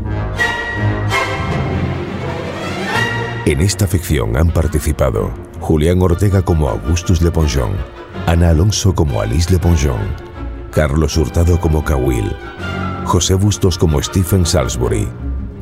En 3.49 3.61
esta 3.61 3.87
ficción 3.87 4.37
han 4.37 4.51
participado 4.51 5.31
Julián 5.59 6.03
Ortega 6.03 6.43
como 6.43 6.69
Augustus 6.69 7.23
Le 7.23 7.31
Plongeon, 7.31 7.71
Ana 8.27 8.51
Alonso 8.51 8.93
como 8.93 9.21
Alice 9.21 9.51
Le 9.51 9.57
Plongeon, 9.57 9.97
Carlos 10.69 11.17
Hurtado 11.17 11.59
como 11.59 11.83
Cawill, 11.83 12.31
José 13.05 13.33
Bustos 13.33 13.79
como 13.79 14.03
Stephen 14.03 14.45
Salisbury, 14.45 15.07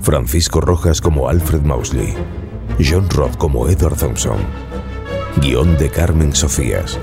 Francisco 0.02 0.60
Rojas 0.60 1.00
como 1.00 1.30
Alfred 1.30 1.62
Mausley, 1.62 2.14
John 2.78 3.10
Roth 3.10 3.38
como 3.38 3.70
Edward 3.70 3.96
Thompson. 3.96 4.40
Guión 5.38 5.78
de 5.78 5.90
Carmen 5.90 6.36
Sofías. 6.36 7.00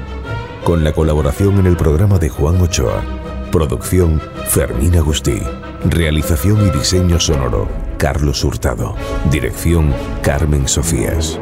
Con 0.64 0.84
la 0.84 0.92
colaboración 0.92 1.60
en 1.60 1.66
el 1.66 1.78
programa 1.78 2.18
de 2.18 2.28
Juan 2.28 2.60
Ochoa. 2.60 3.02
Producción 3.50 4.20
Fermín 4.48 4.96
Agustí. 4.96 5.40
Realización 5.86 6.66
y 6.66 6.70
diseño 6.76 7.18
sonoro 7.18 7.83
Carlos 7.98 8.44
Hurtado. 8.44 8.96
Dirección 9.30 9.92
Carmen 10.22 10.68
Sofías. 10.68 11.40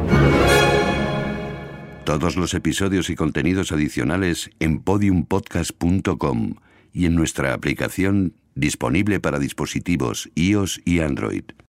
Todos 2.05 2.35
los 2.35 2.53
episodios 2.53 3.09
y 3.09 3.15
contenidos 3.15 3.71
adicionales 3.71 4.49
en 4.59 4.81
podiumpodcast.com 4.81 6.55
y 6.91 7.05
en 7.05 7.15
nuestra 7.15 7.53
aplicación 7.53 8.33
disponible 8.55 9.19
para 9.19 9.39
dispositivos 9.39 10.29
iOS 10.35 10.81
y 10.85 10.99
Android. 10.99 11.43